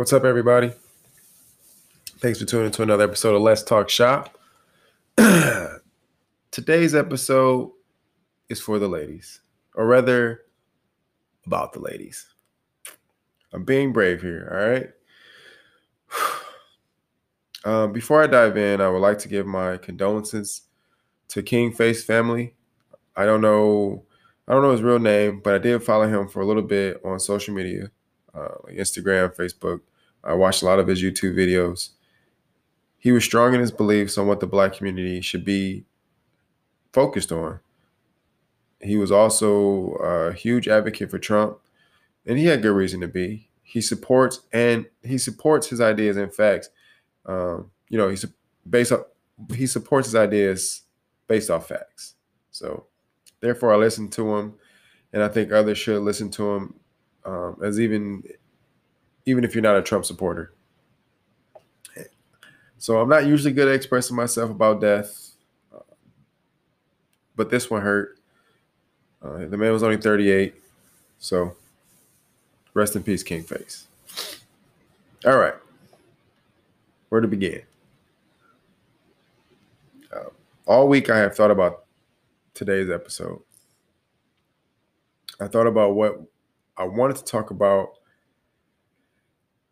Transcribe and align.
What's 0.00 0.14
up, 0.14 0.24
everybody? 0.24 0.72
Thanks 2.20 2.38
for 2.38 2.46
tuning 2.46 2.64
into 2.68 2.82
another 2.82 3.04
episode 3.04 3.34
of 3.34 3.42
Let's 3.42 3.62
Talk 3.62 3.90
Shop. 3.90 4.34
Today's 6.50 6.94
episode 6.94 7.72
is 8.48 8.62
for 8.62 8.78
the 8.78 8.88
ladies, 8.88 9.42
or 9.74 9.86
rather, 9.86 10.40
about 11.44 11.74
the 11.74 11.80
ladies. 11.80 12.26
I'm 13.52 13.66
being 13.66 13.92
brave 13.92 14.22
here, 14.22 14.48
all 14.50 14.70
right? 14.70 14.90
Um, 17.66 17.92
before 17.92 18.22
I 18.22 18.26
dive 18.26 18.56
in, 18.56 18.80
I 18.80 18.88
would 18.88 19.02
like 19.02 19.18
to 19.18 19.28
give 19.28 19.46
my 19.46 19.76
condolences 19.76 20.62
to 21.28 21.42
King 21.42 21.72
Face 21.72 22.02
family. 22.02 22.54
I 23.14 23.26
don't 23.26 23.42
know, 23.42 24.04
I 24.48 24.54
don't 24.54 24.62
know 24.62 24.72
his 24.72 24.80
real 24.80 24.98
name, 24.98 25.42
but 25.44 25.52
I 25.52 25.58
did 25.58 25.82
follow 25.82 26.08
him 26.08 26.26
for 26.26 26.40
a 26.40 26.46
little 26.46 26.62
bit 26.62 27.02
on 27.04 27.20
social 27.20 27.52
media, 27.52 27.90
uh, 28.34 28.48
like 28.64 28.76
Instagram, 28.76 29.36
Facebook. 29.36 29.80
I 30.22 30.34
watched 30.34 30.62
a 30.62 30.66
lot 30.66 30.78
of 30.78 30.86
his 30.86 31.02
YouTube 31.02 31.34
videos. 31.34 31.90
He 32.98 33.12
was 33.12 33.24
strong 33.24 33.54
in 33.54 33.60
his 33.60 33.70
beliefs 33.70 34.18
on 34.18 34.26
what 34.26 34.40
the 34.40 34.46
black 34.46 34.74
community 34.74 35.20
should 35.20 35.44
be 35.44 35.84
focused 36.92 37.32
on. 37.32 37.60
He 38.80 38.96
was 38.96 39.12
also 39.12 39.92
a 39.94 40.32
huge 40.32 40.68
advocate 40.68 41.10
for 41.10 41.18
Trump, 41.18 41.58
and 42.26 42.38
he 42.38 42.46
had 42.46 42.62
good 42.62 42.74
reason 42.74 43.00
to 43.00 43.08
be. 43.08 43.48
He 43.62 43.80
supports 43.80 44.40
and 44.52 44.86
he 45.02 45.16
supports 45.18 45.68
his 45.68 45.80
ideas 45.80 46.16
and 46.16 46.32
facts. 46.32 46.70
Um, 47.26 47.70
you 47.88 47.98
know, 47.98 48.08
he's 48.08 48.24
based 48.68 48.92
up. 48.92 49.14
He 49.54 49.66
supports 49.66 50.08
his 50.08 50.14
ideas 50.14 50.82
based 51.28 51.50
off 51.50 51.68
facts. 51.68 52.14
So, 52.50 52.86
therefore, 53.40 53.72
I 53.72 53.76
listen 53.76 54.08
to 54.10 54.36
him, 54.36 54.54
and 55.12 55.22
I 55.22 55.28
think 55.28 55.52
others 55.52 55.78
should 55.78 56.02
listen 56.02 56.30
to 56.32 56.54
him, 56.54 56.74
um, 57.24 57.56
as 57.62 57.78
even 57.80 58.22
even 59.26 59.44
if 59.44 59.54
you're 59.54 59.62
not 59.62 59.76
a 59.76 59.82
Trump 59.82 60.04
supporter. 60.04 60.52
So 62.80 62.98
I'm 62.98 63.10
not 63.10 63.26
usually 63.26 63.52
good 63.52 63.68
at 63.68 63.74
expressing 63.74 64.16
myself 64.16 64.50
about 64.50 64.80
death, 64.80 65.32
uh, 65.74 65.80
but 67.36 67.50
this 67.50 67.68
one 67.68 67.82
hurt. 67.82 68.18
Uh, 69.22 69.44
the 69.44 69.58
man 69.58 69.70
was 69.70 69.82
only 69.82 69.98
38, 69.98 70.54
so 71.18 71.54
rest 72.72 72.96
in 72.96 73.02
peace, 73.02 73.22
King 73.22 73.42
Face. 73.42 73.86
All 75.26 75.36
right, 75.36 75.52
where 77.10 77.20
to 77.20 77.28
begin? 77.28 77.60
Uh, 80.10 80.30
all 80.64 80.88
week 80.88 81.10
I 81.10 81.18
have 81.18 81.36
thought 81.36 81.50
about 81.50 81.84
today's 82.54 82.88
episode. 82.88 83.42
I 85.38 85.48
thought 85.48 85.66
about 85.66 85.94
what 85.94 86.18
I 86.78 86.84
wanted 86.84 87.16
to 87.16 87.24
talk 87.24 87.50
about 87.50 87.99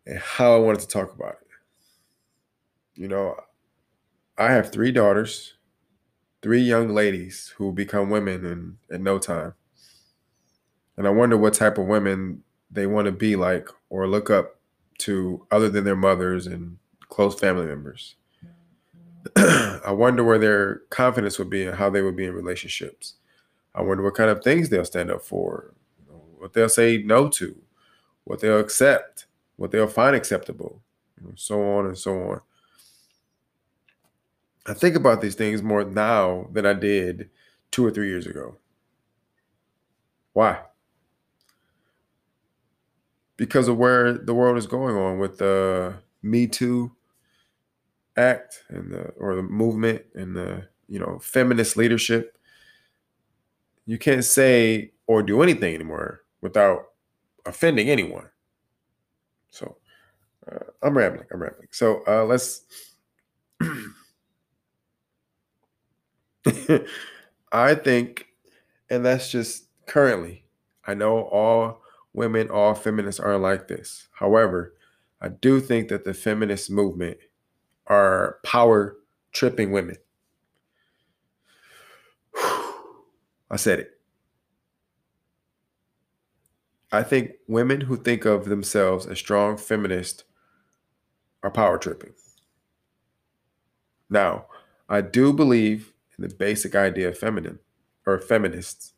and 0.09 0.17
how 0.17 0.55
I 0.55 0.59
wanted 0.59 0.81
to 0.81 0.87
talk 0.87 1.13
about 1.13 1.33
it. 1.33 2.99
You 2.99 3.07
know, 3.07 3.35
I 4.37 4.51
have 4.51 4.71
three 4.71 4.91
daughters, 4.91 5.53
three 6.41 6.61
young 6.61 6.89
ladies 6.89 7.53
who 7.55 7.71
become 7.71 8.09
women 8.09 8.43
in, 8.43 8.77
in 8.95 9.03
no 9.03 9.19
time. 9.19 9.53
And 10.97 11.07
I 11.07 11.11
wonder 11.11 11.37
what 11.37 11.53
type 11.53 11.77
of 11.77 11.85
women 11.85 12.43
they 12.71 12.87
want 12.87 13.05
to 13.05 13.11
be 13.11 13.35
like 13.35 13.69
or 13.89 14.07
look 14.07 14.31
up 14.31 14.59
to 14.99 15.45
other 15.51 15.69
than 15.69 15.83
their 15.83 15.95
mothers 15.95 16.47
and 16.47 16.77
close 17.07 17.39
family 17.39 17.67
members. 17.67 18.15
I 19.35 19.91
wonder 19.91 20.23
where 20.23 20.39
their 20.39 20.81
confidence 20.89 21.37
would 21.37 21.51
be 21.51 21.65
and 21.65 21.77
how 21.77 21.91
they 21.91 22.01
would 22.01 22.15
be 22.15 22.25
in 22.25 22.33
relationships. 22.33 23.13
I 23.75 23.83
wonder 23.83 24.03
what 24.03 24.15
kind 24.15 24.31
of 24.31 24.43
things 24.43 24.69
they'll 24.69 24.85
stand 24.85 25.11
up 25.11 25.21
for, 25.21 25.75
what 26.39 26.53
they'll 26.53 26.67
say 26.67 26.97
no 26.97 27.29
to, 27.29 27.55
what 28.23 28.41
they'll 28.41 28.59
accept, 28.59 29.27
what 29.59 29.71
they'll 29.71 29.87
find 29.87 30.15
acceptable, 30.15 30.81
know, 31.21 31.33
so 31.35 31.61
on 31.61 31.85
and 31.85 31.97
so 31.97 32.13
on. 32.13 32.41
I 34.65 34.73
think 34.73 34.95
about 34.95 35.19
these 35.19 35.35
things 35.35 35.61
more 35.61 35.83
now 35.83 36.47
than 36.53 36.65
I 36.65 36.73
did 36.73 37.29
two 37.69 37.85
or 37.85 37.91
three 37.91 38.07
years 38.07 38.25
ago. 38.25 38.55
Why? 40.31 40.61
Because 43.35 43.67
of 43.67 43.77
where 43.77 44.13
the 44.13 44.33
world 44.33 44.57
is 44.57 44.65
going 44.65 44.95
on 44.95 45.19
with 45.19 45.39
the 45.39 45.95
Me 46.23 46.47
Too 46.47 46.95
act 48.15 48.63
and 48.69 48.91
the 48.91 49.09
or 49.17 49.35
the 49.35 49.43
movement 49.43 50.03
and 50.15 50.37
the 50.37 50.67
you 50.87 50.99
know 50.99 51.19
feminist 51.21 51.75
leadership. 51.75 52.37
You 53.85 53.97
can't 53.97 54.23
say 54.23 54.91
or 55.05 55.21
do 55.21 55.41
anything 55.41 55.75
anymore 55.75 56.21
without 56.39 56.91
offending 57.45 57.89
anyone. 57.89 58.29
So 59.49 59.77
uh, 60.51 60.59
I'm 60.81 60.97
rambling. 60.97 61.27
I'm 61.31 61.41
rambling. 61.41 61.67
So 61.71 62.01
uh, 62.07 62.25
let's. 62.25 62.63
I 67.51 67.75
think, 67.75 68.27
and 68.89 69.05
that's 69.05 69.31
just 69.31 69.65
currently. 69.85 70.45
I 70.85 70.93
know 70.93 71.23
all 71.23 71.81
women, 72.13 72.49
all 72.49 72.73
feminists 72.73 73.19
are 73.19 73.37
like 73.37 73.67
this. 73.67 74.07
However, 74.13 74.73
I 75.21 75.29
do 75.29 75.59
think 75.59 75.89
that 75.89 76.05
the 76.05 76.13
feminist 76.13 76.71
movement 76.71 77.17
are 77.87 78.37
power 78.43 78.97
tripping 79.31 79.71
women. 79.71 79.97
I 82.35 83.55
said 83.55 83.79
it. 83.79 83.98
I 86.91 87.03
think 87.03 87.33
women 87.47 87.81
who 87.81 87.97
think 87.97 88.25
of 88.25 88.45
themselves 88.45 89.05
as 89.05 89.19
strong 89.19 89.57
feminists 89.57 90.23
are 91.43 91.51
power 91.51 91.77
tripping. 91.77 92.13
Now, 94.09 94.45
I 94.87 95.01
do 95.01 95.33
believe 95.33 95.93
in 96.17 96.27
the 96.27 96.33
basic 96.33 96.75
idea 96.75 97.09
of 97.09 97.17
feminine 97.17 97.59
or 98.05 98.19
feminists. 98.19 98.93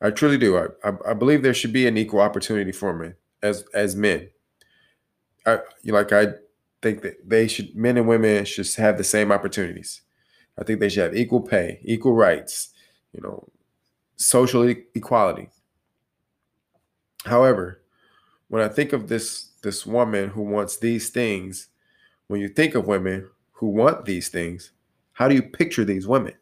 I 0.00 0.10
truly 0.10 0.38
do. 0.38 0.56
I, 0.58 0.66
I, 0.84 0.92
I 1.10 1.14
believe 1.14 1.42
there 1.42 1.54
should 1.54 1.72
be 1.72 1.86
an 1.86 1.96
equal 1.96 2.20
opportunity 2.20 2.72
for 2.72 2.92
men 2.92 3.14
as 3.42 3.64
as 3.72 3.96
men. 3.96 4.28
I 5.46 5.60
like 5.84 6.12
I 6.12 6.28
think 6.82 7.02
that 7.02 7.28
they 7.28 7.48
should 7.48 7.74
men 7.76 7.96
and 7.96 8.08
women 8.08 8.44
should 8.44 8.68
have 8.74 8.98
the 8.98 9.04
same 9.04 9.32
opportunities. 9.32 10.02
I 10.58 10.64
think 10.64 10.80
they 10.80 10.88
should 10.88 11.04
have 11.04 11.16
equal 11.16 11.40
pay, 11.42 11.80
equal 11.84 12.14
rights, 12.14 12.70
you 13.12 13.20
know, 13.20 13.48
social 14.16 14.68
e- 14.68 14.84
equality. 14.94 15.50
However, 17.26 17.82
when 18.48 18.62
I 18.62 18.68
think 18.68 18.92
of 18.92 19.08
this 19.08 19.50
this 19.62 19.84
woman 19.84 20.30
who 20.30 20.42
wants 20.42 20.76
these 20.76 21.10
things, 21.10 21.68
when 22.28 22.40
you 22.40 22.48
think 22.48 22.74
of 22.74 22.86
women 22.86 23.28
who 23.52 23.68
want 23.68 24.04
these 24.04 24.28
things, 24.28 24.72
how 25.12 25.28
do 25.28 25.34
you 25.34 25.42
picture 25.42 25.84
these 25.84 26.06
women? 26.06 26.34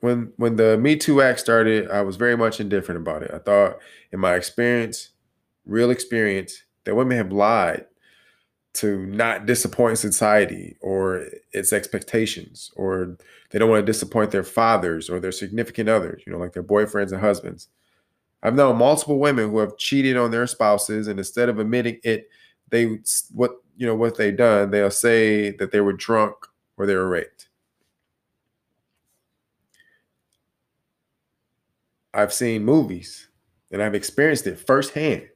When 0.00 0.32
when 0.36 0.56
the 0.56 0.76
Me 0.76 0.96
Too 0.96 1.22
Act 1.22 1.40
started, 1.40 1.90
I 1.90 2.02
was 2.02 2.16
very 2.16 2.36
much 2.36 2.60
indifferent 2.60 3.00
about 3.00 3.22
it. 3.22 3.30
I 3.32 3.38
thought, 3.38 3.78
in 4.12 4.20
my 4.20 4.34
experience, 4.34 5.10
real 5.64 5.90
experience, 5.90 6.62
that 6.84 6.94
women 6.94 7.16
have 7.16 7.32
lied 7.32 7.86
to 8.78 9.04
not 9.06 9.44
disappoint 9.44 9.98
society 9.98 10.76
or 10.80 11.26
its 11.52 11.72
expectations, 11.72 12.70
or 12.76 13.16
they 13.50 13.58
don't 13.58 13.70
want 13.70 13.84
to 13.84 13.92
disappoint 13.92 14.30
their 14.30 14.44
fathers 14.44 15.10
or 15.10 15.18
their 15.18 15.32
significant 15.32 15.88
others, 15.88 16.22
you 16.24 16.32
know, 16.32 16.38
like 16.38 16.52
their 16.52 16.62
boyfriends 16.62 17.10
and 17.10 17.20
husbands. 17.20 17.68
I've 18.40 18.54
known 18.54 18.78
multiple 18.78 19.18
women 19.18 19.50
who 19.50 19.58
have 19.58 19.76
cheated 19.78 20.16
on 20.16 20.30
their 20.30 20.46
spouses, 20.46 21.08
and 21.08 21.18
instead 21.18 21.48
of 21.48 21.58
admitting 21.58 21.98
it, 22.04 22.28
they 22.70 22.98
what 23.32 23.52
you 23.76 23.86
know 23.86 23.96
what 23.96 24.16
they 24.16 24.30
done, 24.30 24.70
they'll 24.70 24.92
say 24.92 25.50
that 25.56 25.72
they 25.72 25.80
were 25.80 25.92
drunk 25.92 26.36
or 26.76 26.86
they 26.86 26.94
were 26.94 27.08
raped. 27.08 27.48
I've 32.14 32.32
seen 32.32 32.64
movies 32.64 33.28
and 33.70 33.82
I've 33.82 33.94
experienced 33.94 34.46
it 34.46 34.58
firsthand. 34.58 35.28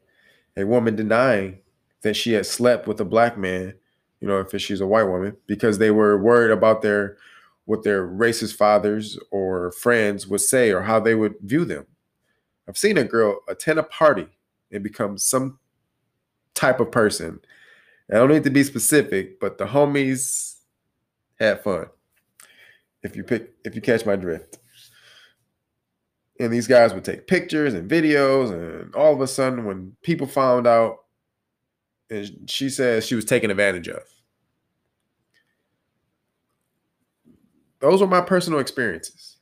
A 0.56 0.64
woman 0.64 0.96
denying 0.96 1.58
that 2.02 2.14
she 2.14 2.32
had 2.32 2.46
slept 2.46 2.86
with 2.86 3.00
a 3.00 3.04
black 3.04 3.38
man, 3.38 3.74
you 4.20 4.28
know, 4.28 4.38
if 4.38 4.60
she's 4.60 4.80
a 4.80 4.86
white 4.86 5.04
woman, 5.04 5.36
because 5.46 5.78
they 5.78 5.90
were 5.90 6.18
worried 6.18 6.50
about 6.50 6.82
their 6.82 7.16
what 7.64 7.84
their 7.84 8.06
racist 8.06 8.56
fathers 8.56 9.18
or 9.30 9.70
friends 9.72 10.26
would 10.26 10.40
say 10.40 10.72
or 10.72 10.82
how 10.82 10.98
they 10.98 11.14
would 11.14 11.34
view 11.42 11.64
them. 11.64 11.86
I've 12.68 12.76
seen 12.76 12.98
a 12.98 13.04
girl 13.04 13.40
attend 13.48 13.78
a 13.78 13.84
party 13.84 14.26
and 14.72 14.82
become 14.82 15.16
some 15.16 15.58
type 16.54 16.80
of 16.80 16.90
person. 16.90 17.40
I 18.10 18.16
don't 18.16 18.30
need 18.30 18.44
to 18.44 18.50
be 18.50 18.64
specific, 18.64 19.40
but 19.40 19.58
the 19.58 19.64
homies 19.64 20.56
had 21.38 21.62
fun. 21.62 21.86
If 23.02 23.16
you 23.16 23.24
pick 23.24 23.52
if 23.64 23.74
you 23.74 23.80
catch 23.80 24.04
my 24.04 24.16
drift. 24.16 24.58
And 26.40 26.52
these 26.52 26.66
guys 26.66 26.92
would 26.94 27.04
take 27.04 27.28
pictures 27.28 27.74
and 27.74 27.88
videos, 27.88 28.50
and 28.50 28.92
all 28.94 29.12
of 29.12 29.20
a 29.20 29.26
sudden, 29.28 29.64
when 29.64 29.94
people 30.02 30.26
found 30.26 30.66
out, 30.66 31.04
and 32.12 32.50
she 32.50 32.68
says 32.68 33.06
she 33.06 33.14
was 33.14 33.24
taken 33.24 33.50
advantage 33.50 33.88
of. 33.88 34.02
Those 37.80 38.00
were 38.00 38.06
my 38.06 38.20
personal 38.20 38.60
experiences. 38.60 39.38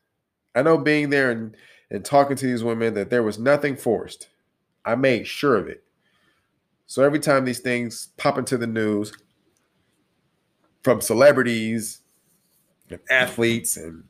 I 0.55 0.62
know 0.62 0.78
being 0.78 1.11
there 1.11 1.31
and, 1.31 1.56
and 1.90 2.05
talking 2.05 2.37
to 2.37 2.46
these 2.46 2.64
women 2.64 2.94
that 2.94 3.11
there 3.11 3.22
was 3.22 3.38
nothing 3.38 3.76
forced. 3.76 4.28
I 4.84 4.94
made 4.94 5.26
sure 5.26 5.56
of 5.56 5.69
it. 5.69 5.82
So 6.87 7.05
every 7.05 7.20
time 7.20 7.44
these 7.44 7.61
things 7.61 8.08
pop 8.17 8.38
into 8.38 8.56
the 8.56 8.67
news 8.67 9.12
from 10.82 11.00
celebrities 11.00 12.00
and 12.88 13.00
athletes 13.11 13.76
and 13.76 14.05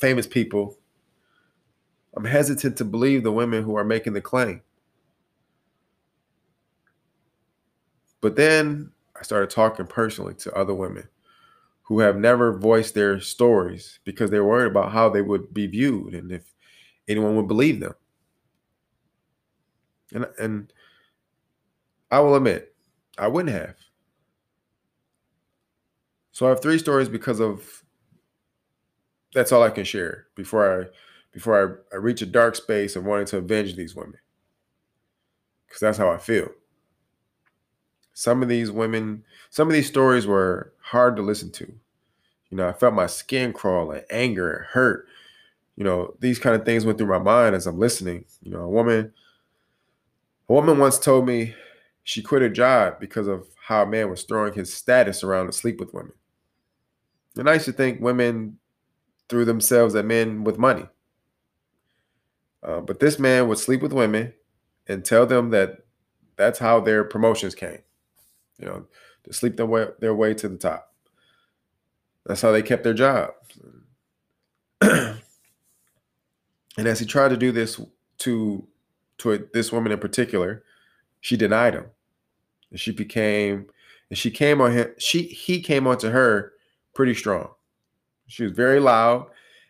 famous 0.00 0.26
people, 0.26 0.78
I'm 2.14 2.24
hesitant 2.24 2.76
to 2.78 2.84
believe 2.84 3.22
the 3.22 3.32
women 3.32 3.64
who 3.64 3.76
are 3.76 3.84
making 3.84 4.12
the 4.12 4.20
claim. 4.20 4.62
But 8.20 8.36
then 8.36 8.92
I 9.18 9.22
started 9.22 9.50
talking 9.50 9.86
personally 9.86 10.34
to 10.34 10.52
other 10.54 10.74
women 10.74 11.08
who 11.82 12.00
have 12.00 12.16
never 12.16 12.56
voiced 12.56 12.94
their 12.94 13.20
stories 13.20 13.98
because 14.04 14.30
they're 14.30 14.44
worried 14.44 14.70
about 14.70 14.92
how 14.92 15.08
they 15.08 15.22
would 15.22 15.52
be 15.52 15.66
viewed 15.66 16.14
and 16.14 16.30
if 16.32 16.54
anyone 17.08 17.36
would 17.36 17.48
believe 17.48 17.80
them. 17.80 17.94
And 20.12 20.26
and 20.38 20.72
I 22.10 22.20
will 22.20 22.34
admit, 22.36 22.74
I 23.18 23.28
wouldn't 23.28 23.54
have. 23.54 23.76
So 26.32 26.46
I 26.46 26.50
have 26.50 26.62
three 26.62 26.78
stories 26.78 27.08
because 27.08 27.40
of 27.40 27.84
that's 29.34 29.52
all 29.52 29.62
I 29.62 29.70
can 29.70 29.84
share 29.84 30.26
before 30.34 30.82
I 30.82 30.86
before 31.32 31.82
I, 31.92 31.96
I 31.96 31.98
reach 31.98 32.22
a 32.22 32.26
dark 32.26 32.56
space 32.56 32.96
of 32.96 33.04
wanting 33.04 33.26
to 33.26 33.38
avenge 33.38 33.76
these 33.76 33.94
women. 33.94 34.18
Because 35.66 35.80
that's 35.80 35.98
how 35.98 36.10
I 36.10 36.18
feel. 36.18 36.48
Some 38.20 38.42
of 38.42 38.50
these 38.50 38.70
women, 38.70 39.24
some 39.48 39.66
of 39.66 39.72
these 39.72 39.86
stories 39.86 40.26
were 40.26 40.74
hard 40.82 41.16
to 41.16 41.22
listen 41.22 41.50
to. 41.52 41.64
You 42.50 42.56
know, 42.58 42.68
I 42.68 42.74
felt 42.74 42.92
my 42.92 43.06
skin 43.06 43.54
crawl 43.54 43.92
and 43.92 44.04
anger 44.10 44.52
and 44.52 44.66
hurt. 44.66 45.06
You 45.74 45.84
know, 45.84 46.14
these 46.20 46.38
kind 46.38 46.54
of 46.54 46.66
things 46.66 46.84
went 46.84 46.98
through 46.98 47.06
my 47.06 47.18
mind 47.18 47.54
as 47.54 47.66
I'm 47.66 47.78
listening. 47.78 48.26
You 48.42 48.50
know, 48.50 48.60
a 48.60 48.68
woman, 48.68 49.14
a 50.50 50.52
woman 50.52 50.76
once 50.76 50.98
told 50.98 51.26
me 51.26 51.54
she 52.04 52.20
quit 52.20 52.42
her 52.42 52.50
job 52.50 53.00
because 53.00 53.26
of 53.26 53.46
how 53.66 53.84
a 53.84 53.86
man 53.86 54.10
was 54.10 54.24
throwing 54.24 54.52
his 54.52 54.70
status 54.70 55.24
around 55.24 55.46
to 55.46 55.52
sleep 55.52 55.80
with 55.80 55.94
women. 55.94 56.12
And 57.38 57.48
I 57.48 57.54
used 57.54 57.64
to 57.64 57.72
think 57.72 58.02
women 58.02 58.58
threw 59.30 59.46
themselves 59.46 59.94
at 59.94 60.04
men 60.04 60.44
with 60.44 60.58
money. 60.58 60.86
Uh, 62.62 62.80
but 62.80 63.00
this 63.00 63.18
man 63.18 63.48
would 63.48 63.58
sleep 63.58 63.80
with 63.80 63.94
women 63.94 64.34
and 64.86 65.06
tell 65.06 65.24
them 65.24 65.48
that 65.52 65.86
that's 66.36 66.58
how 66.58 66.80
their 66.80 67.02
promotions 67.02 67.54
came. 67.54 67.78
You 68.60 68.66
know, 68.66 68.86
to 69.24 69.32
sleep 69.32 69.56
their 69.56 69.66
way, 69.66 69.86
their 70.00 70.14
way 70.14 70.34
to 70.34 70.48
the 70.48 70.56
top. 70.56 70.92
That's 72.26 72.42
how 72.42 72.52
they 72.52 72.62
kept 72.62 72.84
their 72.84 72.94
jobs. 72.94 73.34
and 74.80 75.18
as 76.76 77.00
he 77.00 77.06
tried 77.06 77.30
to 77.30 77.36
do 77.36 77.52
this 77.52 77.80
to 78.18 78.66
to 79.18 79.32
a, 79.32 79.38
this 79.52 79.72
woman 79.72 79.92
in 79.92 79.98
particular, 79.98 80.62
she 81.20 81.36
denied 81.36 81.74
him. 81.74 81.86
And 82.70 82.78
she 82.78 82.92
became 82.92 83.66
and 84.10 84.18
she 84.18 84.30
came 84.30 84.60
on 84.60 84.72
him 84.72 84.88
she 84.98 85.22
he 85.22 85.60
came 85.60 85.86
onto 85.86 86.10
her 86.10 86.52
pretty 86.94 87.14
strong. 87.14 87.50
She 88.26 88.44
was 88.44 88.52
very 88.52 88.80
loud 88.80 89.26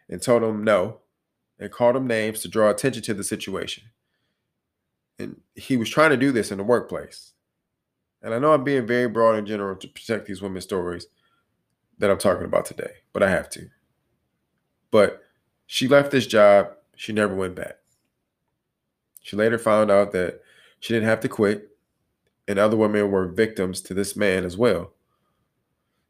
and 0.09 0.21
told 0.21 0.43
him 0.43 0.65
no 0.65 0.99
and 1.59 1.71
called 1.71 1.97
him 1.97 2.07
names 2.07 2.41
to 2.41 2.49
draw 2.49 2.71
attention 2.71 3.03
to 3.05 3.15
the 3.15 3.25
situation. 3.25 3.85
And 5.19 5.41
he 5.55 5.77
was 5.77 5.91
trying 5.91 6.11
to 6.11 6.17
do 6.17 6.33
this 6.33 6.51
in 6.51 6.59
the 6.59 6.65
workplace. 6.65 7.33
And 8.23 8.35
I 8.35 8.39
know 8.39 8.53
I'm 8.53 8.65
being 8.65 8.87
very 8.87 9.09
broad 9.09 9.39
in 9.39 9.47
general 9.47 9.77
to 9.77 9.89
protect 9.89 10.27
these 10.27 10.43
women's 10.43 10.65
stories 10.65 11.07
that 11.99 12.11
I'm 12.11 12.19
talking 12.19 12.45
about 12.45 12.67
today, 12.67 12.93
but 13.13 13.23
I 13.23 13.31
have 13.31 13.49
to. 13.51 13.69
But 14.91 15.23
she 15.67 15.89
left 15.89 16.11
this 16.11 16.27
job. 16.27 16.73
She 16.97 17.13
never 17.13 17.35
went 17.35 17.55
back. 17.55 17.77
She 19.23 19.37
later 19.37 19.59
found 19.59 19.91
out 19.91 20.13
that 20.13 20.41
she 20.81 20.93
didn't 20.93 21.09
have 21.09 21.21
to 21.21 21.29
quit, 21.29 21.71
and 22.49 22.59
other 22.59 22.77
women 22.77 23.11
were 23.11 23.29
victims 23.29 23.81
to 23.83 23.95
this 23.95 24.17
man 24.17 24.45
as 24.45 24.57
well. 24.57 24.93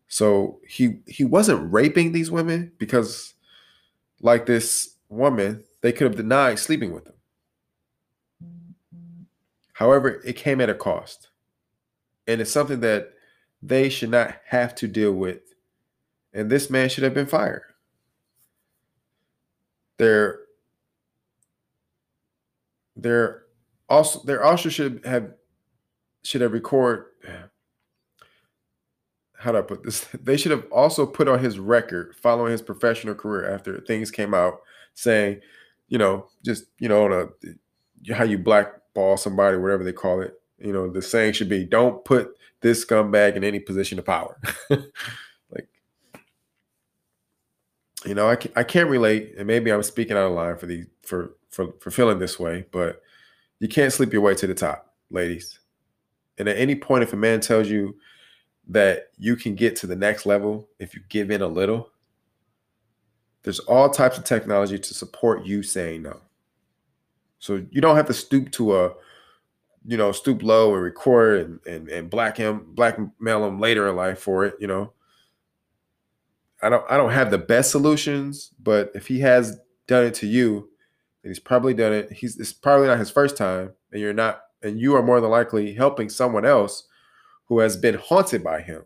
So 0.08 0.60
he 0.66 1.00
he 1.06 1.24
wasn't 1.24 1.72
raping 1.72 2.12
these 2.12 2.30
women 2.30 2.72
because, 2.78 3.34
like 4.20 4.46
this 4.46 4.96
woman, 5.08 5.64
they 5.82 5.92
could 5.92 6.06
have 6.06 6.16
denied 6.16 6.58
sleeping 6.58 6.92
with 6.92 7.06
him. 7.06 7.14
However, 9.74 10.20
it 10.24 10.36
came 10.36 10.60
at 10.60 10.68
a 10.68 10.74
cost. 10.74 11.29
And 12.30 12.40
it's 12.40 12.52
something 12.52 12.80
that 12.80 13.12
they 13.62 13.88
should 13.88 14.10
not 14.10 14.36
have 14.46 14.74
to 14.76 14.88
deal 14.88 15.12
with. 15.12 15.40
And 16.32 16.50
this 16.50 16.70
man 16.70 16.88
should 16.88 17.04
have 17.04 17.14
been 17.14 17.26
fired. 17.26 17.62
There 19.98 20.40
also 23.88 24.22
there 24.24 24.44
also 24.44 24.68
should 24.68 25.04
have 25.04 25.32
should 26.22 26.40
have 26.40 26.52
record 26.52 27.06
how 29.40 29.52
do 29.52 29.58
I 29.58 29.62
put 29.62 29.82
this? 29.82 30.06
They 30.22 30.36
should 30.36 30.52
have 30.52 30.70
also 30.70 31.06
put 31.06 31.26
on 31.26 31.38
his 31.38 31.58
record 31.58 32.14
following 32.14 32.52
his 32.52 32.62
professional 32.62 33.14
career 33.14 33.50
after 33.50 33.80
things 33.80 34.10
came 34.10 34.34
out 34.34 34.60
saying, 34.94 35.40
you 35.88 35.96
know, 35.98 36.26
just 36.44 36.64
you 36.78 36.88
know, 36.88 37.06
on 37.06 37.12
a, 37.12 38.14
how 38.14 38.24
you 38.24 38.38
blackball 38.38 39.16
somebody, 39.16 39.56
whatever 39.56 39.82
they 39.82 39.92
call 39.92 40.20
it. 40.20 40.39
You 40.60 40.72
know, 40.72 40.90
the 40.90 41.02
saying 41.02 41.34
should 41.34 41.48
be, 41.48 41.64
"Don't 41.64 42.04
put 42.04 42.36
this 42.60 42.84
scumbag 42.84 43.36
in 43.36 43.44
any 43.44 43.60
position 43.60 43.98
of 43.98 44.04
power." 44.04 44.40
like, 44.70 45.68
you 48.04 48.14
know, 48.14 48.28
I 48.28 48.36
can't, 48.36 48.56
I 48.56 48.62
can't 48.62 48.90
relate, 48.90 49.34
and 49.38 49.46
maybe 49.46 49.72
I'm 49.72 49.82
speaking 49.82 50.16
out 50.16 50.26
of 50.26 50.32
line 50.32 50.56
for 50.56 50.66
the 50.66 50.86
for 51.02 51.36
for 51.50 51.72
for 51.80 51.90
feeling 51.90 52.18
this 52.18 52.38
way, 52.38 52.66
but 52.70 53.02
you 53.58 53.68
can't 53.68 53.92
sleep 53.92 54.12
your 54.12 54.22
way 54.22 54.34
to 54.34 54.46
the 54.46 54.54
top, 54.54 54.94
ladies. 55.10 55.60
And 56.38 56.48
at 56.48 56.56
any 56.56 56.74
point, 56.74 57.02
if 57.02 57.12
a 57.12 57.16
man 57.16 57.40
tells 57.40 57.68
you 57.68 57.96
that 58.68 59.10
you 59.18 59.36
can 59.36 59.54
get 59.54 59.76
to 59.76 59.86
the 59.86 59.96
next 59.96 60.24
level 60.26 60.68
if 60.78 60.94
you 60.94 61.02
give 61.08 61.30
in 61.30 61.42
a 61.42 61.46
little, 61.46 61.90
there's 63.42 63.58
all 63.60 63.90
types 63.90 64.16
of 64.16 64.24
technology 64.24 64.78
to 64.78 64.94
support 64.94 65.44
you 65.44 65.62
saying 65.62 66.02
no. 66.02 66.20
So 67.38 67.64
you 67.70 67.80
don't 67.80 67.96
have 67.96 68.06
to 68.06 68.14
stoop 68.14 68.52
to 68.52 68.76
a, 68.76 68.92
you 69.86 69.96
know, 69.96 70.12
stoop 70.12 70.42
low 70.42 70.74
and 70.74 70.82
record 70.82 71.46
and 71.46 71.66
and, 71.66 71.88
and 71.88 72.10
black 72.10 72.36
him, 72.36 72.66
blackmail 72.74 73.46
him 73.46 73.60
later 73.60 73.88
in 73.88 73.96
life 73.96 74.18
for 74.18 74.44
it. 74.44 74.54
You 74.60 74.66
know, 74.66 74.92
I 76.62 76.68
don't 76.68 76.84
I 76.90 76.96
don't 76.96 77.12
have 77.12 77.30
the 77.30 77.38
best 77.38 77.70
solutions, 77.70 78.50
but 78.62 78.90
if 78.94 79.06
he 79.06 79.20
has 79.20 79.58
done 79.86 80.04
it 80.04 80.14
to 80.14 80.26
you, 80.26 80.70
and 81.22 81.30
he's 81.30 81.38
probably 81.38 81.74
done 81.74 81.92
it. 81.92 82.12
He's 82.12 82.38
it's 82.38 82.52
probably 82.52 82.86
not 82.86 82.98
his 82.98 83.10
first 83.10 83.36
time, 83.36 83.72
and 83.92 84.00
you're 84.00 84.12
not, 84.12 84.42
and 84.62 84.80
you 84.80 84.94
are 84.96 85.02
more 85.02 85.20
than 85.20 85.30
likely 85.30 85.74
helping 85.74 86.08
someone 86.08 86.46
else 86.46 86.86
who 87.46 87.58
has 87.58 87.76
been 87.76 87.96
haunted 87.96 88.42
by 88.42 88.60
him. 88.60 88.84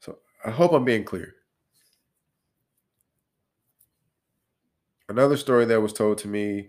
So 0.00 0.18
I 0.44 0.50
hope 0.50 0.72
I'm 0.72 0.84
being 0.84 1.04
clear. 1.04 1.34
Another 5.08 5.36
story 5.36 5.64
that 5.66 5.80
was 5.80 5.92
told 5.92 6.18
to 6.18 6.28
me 6.28 6.68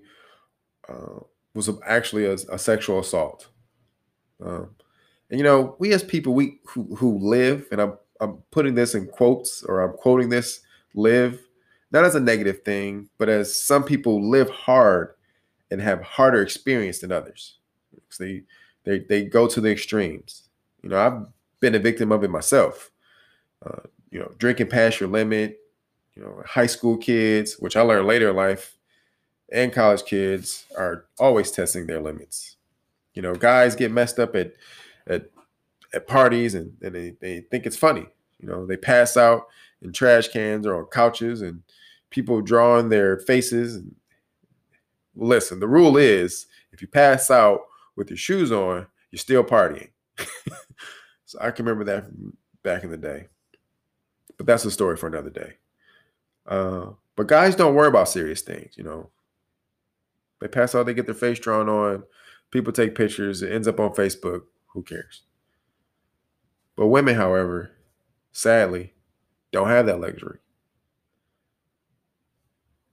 uh, 0.87 1.19
was 1.53 1.69
actually 1.85 2.25
a, 2.25 2.33
a 2.33 2.57
sexual 2.57 2.99
assault. 2.99 3.47
Um, 4.43 4.75
and 5.29 5.39
you 5.39 5.43
know, 5.43 5.75
we 5.79 5.93
as 5.93 6.03
people, 6.03 6.33
we 6.33 6.59
who, 6.65 6.95
who 6.95 7.17
live, 7.19 7.67
and 7.71 7.81
I'm 7.81 7.97
I'm 8.19 8.37
putting 8.51 8.75
this 8.75 8.95
in 8.95 9.07
quotes 9.07 9.63
or 9.63 9.81
I'm 9.81 9.97
quoting 9.97 10.29
this, 10.29 10.61
live 10.93 11.39
not 11.93 12.05
as 12.05 12.15
a 12.15 12.19
negative 12.19 12.63
thing, 12.63 13.07
but 13.19 13.29
as 13.29 13.55
some 13.55 13.83
people 13.83 14.27
live 14.27 14.49
hard 14.49 15.13
and 15.69 15.79
have 15.79 16.01
harder 16.01 16.41
experience 16.41 16.99
than 16.99 17.11
others. 17.11 17.59
They 18.19 18.43
they 18.83 18.99
they 18.99 19.25
go 19.25 19.47
to 19.47 19.61
the 19.61 19.71
extremes. 19.71 20.49
You 20.81 20.89
know, 20.89 20.99
I've 20.99 21.27
been 21.59 21.75
a 21.75 21.79
victim 21.79 22.11
of 22.11 22.23
it 22.23 22.31
myself. 22.31 22.91
Uh, 23.65 23.81
you 24.11 24.19
know, 24.19 24.31
drinking 24.37 24.67
past 24.67 24.99
your 24.99 25.09
limit, 25.09 25.59
you 26.15 26.21
know, 26.21 26.43
high 26.45 26.65
school 26.65 26.97
kids, 26.97 27.55
which 27.59 27.77
I 27.77 27.81
learned 27.81 28.07
later 28.07 28.29
in 28.29 28.35
life, 28.35 28.75
and 29.53 29.71
college 29.71 30.03
kids 30.03 30.65
are 30.77 31.05
always 31.19 31.51
testing 31.51 31.85
their 31.85 32.01
limits. 32.01 32.57
You 33.13 33.21
know, 33.21 33.35
guys 33.35 33.75
get 33.75 33.91
messed 33.91 34.19
up 34.19 34.35
at 34.35 34.53
at 35.07 35.29
at 35.93 36.07
parties 36.07 36.55
and, 36.55 36.75
and 36.81 36.95
they, 36.95 37.15
they 37.21 37.41
think 37.41 37.67
it's 37.67 37.77
funny. 37.77 38.07
You 38.39 38.47
know, 38.49 38.65
they 38.65 38.75
pass 38.75 39.15
out 39.15 39.45
in 39.81 39.93
trash 39.93 40.29
cans 40.29 40.65
or 40.65 40.75
on 40.75 40.85
couches 40.85 41.43
and 41.43 41.61
people 42.09 42.41
drawing 42.41 42.89
their 42.89 43.19
faces. 43.19 43.75
And 43.75 43.95
listen, 45.15 45.59
the 45.59 45.67
rule 45.67 45.97
is 45.97 46.47
if 46.71 46.81
you 46.81 46.87
pass 46.87 47.29
out 47.29 47.61
with 47.95 48.09
your 48.09 48.17
shoes 48.17 48.51
on, 48.51 48.87
you're 49.11 49.19
still 49.19 49.43
partying. 49.43 49.89
so 51.25 51.37
I 51.39 51.51
can 51.51 51.65
remember 51.65 51.83
that 51.85 52.05
from 52.05 52.35
back 52.63 52.83
in 52.83 52.89
the 52.89 52.97
day. 52.97 53.27
But 54.37 54.47
that's 54.47 54.65
a 54.65 54.71
story 54.71 54.97
for 54.97 55.05
another 55.05 55.29
day. 55.29 55.53
Uh, 56.47 56.87
but 57.15 57.27
guys 57.27 57.55
don't 57.55 57.75
worry 57.75 57.87
about 57.87 58.09
serious 58.09 58.41
things, 58.41 58.73
you 58.75 58.83
know. 58.83 59.11
They 60.43 60.49
pass 60.49 60.75
out, 60.75 60.87
they 60.87 60.93
get 60.93 61.05
their 61.05 61.15
face 61.15 61.39
drawn 61.39 61.69
on, 61.69 62.03
people 62.51 62.73
take 62.73 62.95
pictures, 62.95 63.41
it 63.41 63.53
ends 63.53 63.65
up 63.65 63.79
on 63.79 63.91
Facebook. 63.91 64.41
Who 64.73 64.83
cares? 64.83 65.21
But 66.75 66.87
women, 66.87 67.15
however, 67.15 67.71
sadly, 68.33 68.93
don't 69.53 69.69
have 69.69 69.85
that 69.85 70.01
luxury. 70.01 70.39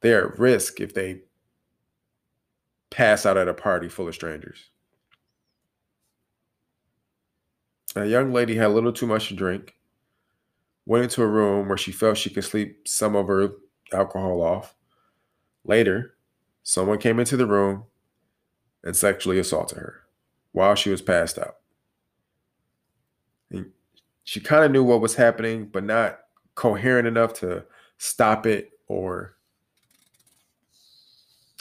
They're 0.01 0.29
at 0.29 0.39
risk 0.39 0.79
if 0.79 0.95
they 0.95 1.23
pass 2.89 3.27
out 3.27 3.37
at 3.37 3.49
a 3.49 3.55
party 3.55 3.89
full 3.89 4.07
of 4.07 4.15
strangers. 4.15 4.71
A 7.97 8.07
young 8.07 8.33
lady 8.33 8.55
had 8.55 8.67
a 8.67 8.75
little 8.75 8.93
too 8.93 9.09
much 9.09 9.27
to 9.27 9.35
drink, 9.35 9.75
went 10.87 11.03
into 11.03 11.25
a 11.25 11.27
room 11.27 11.67
where 11.67 11.77
she 11.77 11.91
felt 11.91 12.17
she 12.17 12.31
could 12.31 12.45
sleep 12.45 12.87
some 12.87 13.17
of 13.17 13.27
her 13.27 13.49
alcohol 13.93 14.41
off. 14.41 14.77
Later, 15.65 16.15
someone 16.71 16.99
came 16.99 17.19
into 17.19 17.37
the 17.37 17.49
room 17.49 17.83
and 18.85 18.95
sexually 18.95 19.41
assaulted 19.41 19.77
her 19.77 20.03
while 20.53 20.77
she 20.77 20.89
was 20.89 21.03
passed 21.03 21.37
out. 21.37 21.57
And 23.51 23.73
she 24.23 24.39
kind 24.39 24.65
of 24.65 24.71
knew 24.71 24.85
what 24.85 25.01
was 25.01 25.17
happening, 25.17 25.67
but 25.67 25.83
not 25.83 26.21
coherent 26.55 27.09
enough 27.09 27.35
to 27.41 27.65
stop 27.99 28.47
it 28.47 28.71
or 28.87 29.35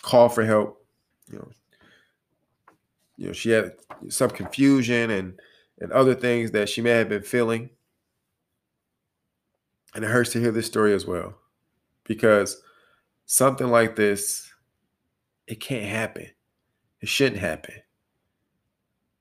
call 0.03 0.29
for 0.29 0.45
help. 0.45 0.85
You 1.31 1.39
know, 1.39 1.49
you 3.17 3.27
know, 3.27 3.33
she 3.33 3.49
had 3.49 3.73
some 4.09 4.29
confusion 4.29 5.09
and 5.09 5.39
and 5.81 5.91
other 5.91 6.13
things 6.13 6.51
that 6.51 6.69
she 6.69 6.81
may 6.81 6.91
have 6.91 7.09
been 7.09 7.23
feeling. 7.23 7.71
And 9.95 10.05
it 10.05 10.09
hurts 10.09 10.33
to 10.33 10.39
hear 10.39 10.51
this 10.51 10.67
story 10.67 10.93
as 10.93 11.07
well. 11.07 11.33
Because 12.03 12.61
something 13.25 13.69
like 13.69 13.95
this, 13.95 14.48
it 15.49 15.59
can't 15.59 15.85
happen. 15.85 16.27
It 17.01 17.09
shouldn't 17.09 17.41
happen. 17.41 17.73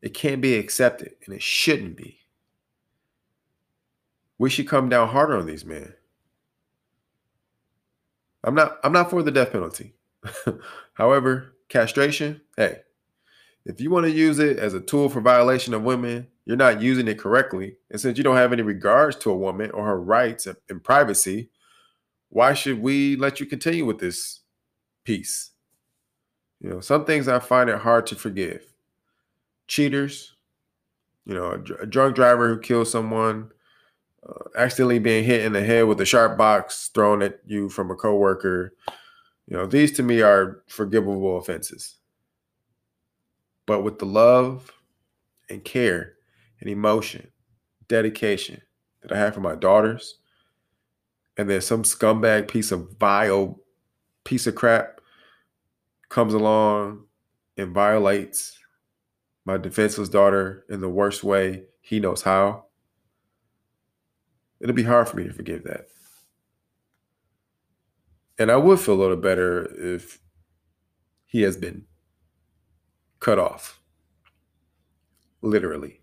It 0.03 0.11
can't 0.11 0.43
be 0.43 0.57
accepted, 0.57 1.15
and 1.25 1.35
it 1.35 1.43
shouldn't 1.43 1.97
be. 1.97 2.19
We 4.37 4.51
should 4.51 4.69
come 4.69 4.91
down 4.91 5.09
harder 5.09 5.39
on 5.39 5.47
these 5.47 5.65
men. 5.65 5.95
I'm 8.45 8.55
not 8.55 8.79
I'm 8.85 8.93
not 8.93 9.11
for 9.11 9.23
the 9.23 9.33
death 9.33 9.53
penalty. 9.53 9.95
However, 10.93 11.57
castration, 11.71 12.43
hey, 12.57 12.81
if 13.65 13.81
you 13.81 13.91
want 13.91 14.05
to 14.05 14.13
use 14.13 14.39
it 14.39 14.59
as 14.59 14.75
a 14.75 14.81
tool 14.81 15.09
for 15.09 15.21
violation 15.21 15.73
of 15.73 15.83
women, 15.83 16.29
you're 16.45 16.57
not 16.57 16.83
using 16.83 17.09
it 17.09 17.19
correctly. 17.19 17.77
And 17.91 18.01
since 18.01 18.19
you 18.19 18.25
don't 18.25 18.37
have 18.37 18.53
any 18.53 18.63
regards 18.63 19.17
to 19.17 19.31
a 19.31 19.37
woman 19.37 19.71
or 19.71 19.87
her 19.87 20.01
rights 20.01 20.47
and 20.47 20.85
privacy, 20.85 21.51
why 22.29 22.53
should 22.53 22.81
we 22.81 23.17
let 23.17 23.41
you 23.41 23.47
continue 23.47 23.87
with 23.87 23.99
this 23.99 24.41
piece? 25.05 25.53
You 26.61 26.71
know, 26.71 26.81
some 26.81 27.05
things 27.05 27.29
I 27.29 27.39
find 27.39 27.71
it 27.71 27.79
hard 27.79 28.07
to 28.09 28.17
forgive. 28.17 28.73
Cheaters, 29.69 30.35
you 31.25 31.35
know, 31.35 31.51
a, 31.53 31.83
a 31.83 31.87
drunk 31.87 32.17
driver 32.17 32.49
who 32.49 32.61
kills 32.61 32.91
someone, 32.91 33.53
uh, 34.29 34.45
accidentally 34.57 34.99
being 34.99 35.25
hit 35.25 35.45
in 35.45 35.53
the 35.53 35.63
head 35.63 35.87
with 35.87 36.01
a 36.01 36.07
sharp 36.07 36.37
box 36.37 36.91
thrown 36.93 37.23
at 37.23 37.41
you 37.47 37.69
from 37.69 37.91
a 37.91 37.95
coworker. 37.95 38.75
You 39.47 39.57
know, 39.57 39.67
these 39.67 39.93
to 39.93 40.03
me 40.03 40.21
are 40.21 40.63
forgivable 40.67 41.39
offenses. 41.39 41.97
But 43.67 43.83
with 43.83 43.99
the 43.99 44.07
love 44.07 44.73
and 45.51 45.63
care 45.63 46.15
and 46.61 46.69
emotion, 46.69 47.31
dedication 47.87 48.63
that 49.03 49.13
I 49.13 49.19
have 49.19 49.35
for 49.35 49.41
my 49.41 49.55
daughters, 49.55 50.17
and 51.37 51.49
then 51.49 51.61
some 51.61 51.85
scumbag 51.85 52.49
piece 52.49 52.73
of 52.73 52.99
vile 52.99 53.61
piece 54.25 54.47
of 54.47 54.55
crap 54.55 54.98
comes 56.09 56.35
along 56.35 57.05
and 57.57 57.75
violates 57.75 58.59
my 59.45 59.57
defenseless 59.57 60.09
daughter 60.09 60.65
in 60.69 60.81
the 60.81 60.89
worst 60.89 61.25
way 61.25 61.65
he 61.81 62.01
knows 62.01 62.23
how, 62.23 62.67
it'll 64.61 64.75
be 64.75 64.83
hard 64.83 65.09
for 65.09 65.17
me 65.17 65.25
to 65.25 65.33
forgive 65.33 65.65
that. 65.65 65.87
And 68.39 68.51
I 68.51 68.57
would 68.57 68.79
feel 68.79 68.95
a 68.95 68.97
little 68.97 69.17
better 69.17 69.65
if 69.97 70.21
he 71.27 71.43
has 71.43 71.57
been 71.57 71.85
cut 73.21 73.39
off, 73.39 73.81
literally. 75.43 76.01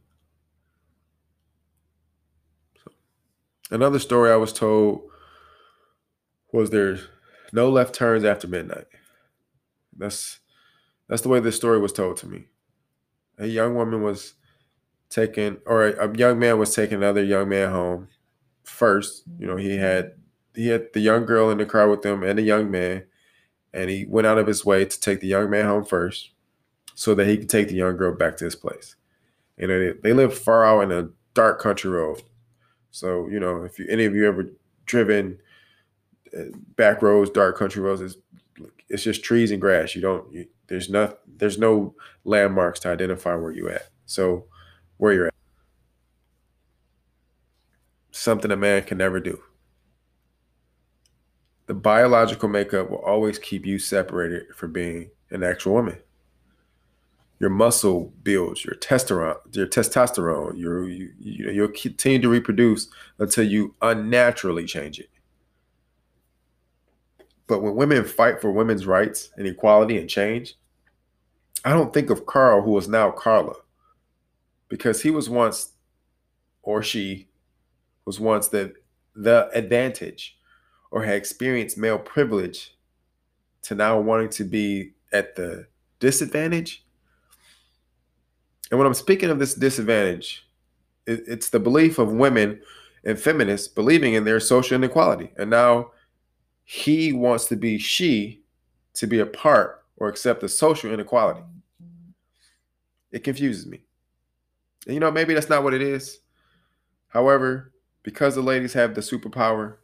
So, 2.83 2.91
another 3.71 3.99
story 3.99 4.31
I 4.31 4.35
was 4.35 4.51
told 4.51 5.03
was 6.51 6.69
there's 6.69 7.07
no 7.53 7.69
left 7.69 7.95
turns 7.95 8.23
after 8.23 8.47
midnight. 8.47 8.87
That's 9.95 10.39
that's 11.07 11.21
the 11.21 11.29
way 11.29 11.39
this 11.39 11.55
story 11.55 11.79
was 11.79 11.93
told 11.93 12.17
to 12.17 12.27
me. 12.27 12.45
A 13.37 13.47
young 13.47 13.75
woman 13.75 14.01
was 14.01 14.33
taking, 15.09 15.57
or 15.65 15.87
a, 15.87 16.09
a 16.09 16.17
young 16.17 16.39
man 16.39 16.57
was 16.57 16.73
taking 16.73 16.97
another 16.97 17.23
young 17.23 17.49
man 17.49 17.71
home. 17.71 18.07
First, 18.63 19.23
you 19.37 19.45
know, 19.45 19.55
he 19.55 19.77
had 19.77 20.13
he 20.55 20.67
had 20.67 20.93
the 20.93 20.99
young 20.99 21.25
girl 21.25 21.49
in 21.49 21.57
the 21.57 21.65
car 21.65 21.89
with 21.89 22.05
him 22.05 22.23
and 22.23 22.39
the 22.39 22.43
young 22.43 22.71
man, 22.71 23.03
and 23.73 23.89
he 23.89 24.05
went 24.05 24.27
out 24.27 24.37
of 24.37 24.47
his 24.47 24.65
way 24.65 24.85
to 24.85 24.99
take 24.99 25.19
the 25.19 25.27
young 25.27 25.49
man 25.49 25.65
home 25.65 25.85
first, 25.85 26.31
so 26.95 27.13
that 27.15 27.27
he 27.27 27.37
could 27.37 27.49
take 27.49 27.67
the 27.67 27.75
young 27.75 27.97
girl 27.97 28.15
back 28.15 28.37
to 28.37 28.45
his 28.45 28.55
place. 28.55 28.95
You 29.57 29.67
know, 29.67 29.79
they, 29.79 29.93
they 30.01 30.13
live 30.13 30.37
far 30.37 30.65
out 30.65 30.81
in 30.81 30.91
a 30.91 31.09
dark 31.33 31.61
country 31.61 31.91
road. 31.91 32.21
So, 32.91 33.27
you 33.27 33.39
know, 33.39 33.63
if 33.63 33.77
you, 33.77 33.85
any 33.89 34.05
of 34.05 34.15
you 34.15 34.27
ever 34.27 34.45
driven 34.85 35.37
uh, 36.37 36.43
back 36.75 37.01
roads, 37.01 37.29
dark 37.29 37.57
country 37.57 37.81
roads, 37.81 38.01
it's, 38.01 38.15
it's 38.89 39.03
just 39.03 39.23
trees 39.23 39.51
and 39.51 39.61
grass. 39.61 39.95
You 39.95 40.01
don't, 40.01 40.31
you, 40.31 40.47
there's 40.67 40.89
not, 40.89 41.19
there's 41.27 41.57
no 41.57 41.95
landmarks 42.23 42.79
to 42.81 42.89
identify 42.89 43.35
where 43.35 43.51
you 43.51 43.69
at. 43.69 43.89
So, 44.05 44.45
where 44.97 45.13
you're 45.13 45.27
at. 45.27 45.33
Something 48.11 48.51
a 48.51 48.55
man 48.55 48.83
can 48.83 48.97
never 48.97 49.19
do. 49.19 49.41
The 51.67 51.73
biological 51.73 52.47
makeup 52.47 52.89
will 52.89 52.99
always 52.99 53.39
keep 53.39 53.65
you 53.65 53.79
separated 53.79 54.55
from 54.55 54.71
being 54.71 55.09
an 55.31 55.43
actual 55.43 55.73
woman 55.73 55.97
your 57.39 57.49
muscle 57.49 58.13
builds, 58.23 58.63
your 58.63 58.75
testosterone, 58.75 59.37
your 59.55 59.67
testosterone, 59.67 60.57
your 60.57 60.87
you, 60.87 61.11
you 61.19 61.51
you'll 61.51 61.67
continue 61.67 62.21
to 62.21 62.29
reproduce 62.29 62.87
until 63.19 63.45
you 63.45 63.75
unnaturally 63.81 64.65
change 64.65 64.99
it. 64.99 65.09
But 67.47 67.61
when 67.61 67.75
women 67.75 68.03
fight 68.03 68.41
for 68.41 68.51
women's 68.51 68.85
rights 68.85 69.29
and 69.37 69.47
equality 69.47 69.97
and 69.97 70.09
change, 70.09 70.57
I 71.63 71.71
don't 71.71 71.93
think 71.93 72.09
of 72.09 72.25
Carl, 72.25 72.61
who 72.61 72.77
is 72.77 72.87
now 72.87 73.11
Carla, 73.11 73.55
because 74.67 75.01
he 75.01 75.11
was 75.11 75.29
once, 75.29 75.73
or 76.63 76.81
she 76.81 77.27
was 78.05 78.19
once 78.19 78.47
the 78.47 78.73
the 79.15 79.49
advantage, 79.53 80.37
or 80.91 81.03
had 81.03 81.15
experienced 81.15 81.77
male 81.77 81.97
privilege, 81.97 82.75
to 83.63 83.75
now 83.75 83.99
wanting 83.99 84.29
to 84.29 84.43
be 84.43 84.93
at 85.13 85.35
the 85.35 85.67
disadvantage 85.99 86.85
and 88.71 88.79
when 88.79 88.87
I'm 88.87 88.93
speaking 88.93 89.29
of 89.29 89.39
this 89.39 89.53
disadvantage, 89.53 90.47
it, 91.05 91.23
it's 91.27 91.49
the 91.49 91.59
belief 91.59 91.99
of 91.99 92.11
women 92.11 92.61
and 93.03 93.19
feminists 93.19 93.67
believing 93.67 94.15
in 94.15 94.23
their 94.23 94.39
social 94.39 94.75
inequality. 94.75 95.31
And 95.37 95.49
now 95.49 95.91
he 96.65 97.13
wants 97.13 97.45
to 97.45 97.55
be 97.55 97.77
she 97.77 98.41
to 98.95 99.07
be 99.07 99.19
a 99.19 99.25
part 99.25 99.85
or 99.97 100.09
accept 100.09 100.41
the 100.41 100.49
social 100.49 100.91
inequality. 100.91 101.41
It 103.11 103.23
confuses 103.23 103.65
me. 103.65 103.81
And 104.85 104.95
you 104.95 104.99
know, 104.99 105.11
maybe 105.11 105.33
that's 105.33 105.49
not 105.49 105.63
what 105.63 105.73
it 105.73 105.81
is. 105.81 106.19
However, 107.07 107.71
because 108.03 108.35
the 108.35 108.41
ladies 108.41 108.73
have 108.73 108.93
the 108.93 109.01
superpower, 109.01 109.77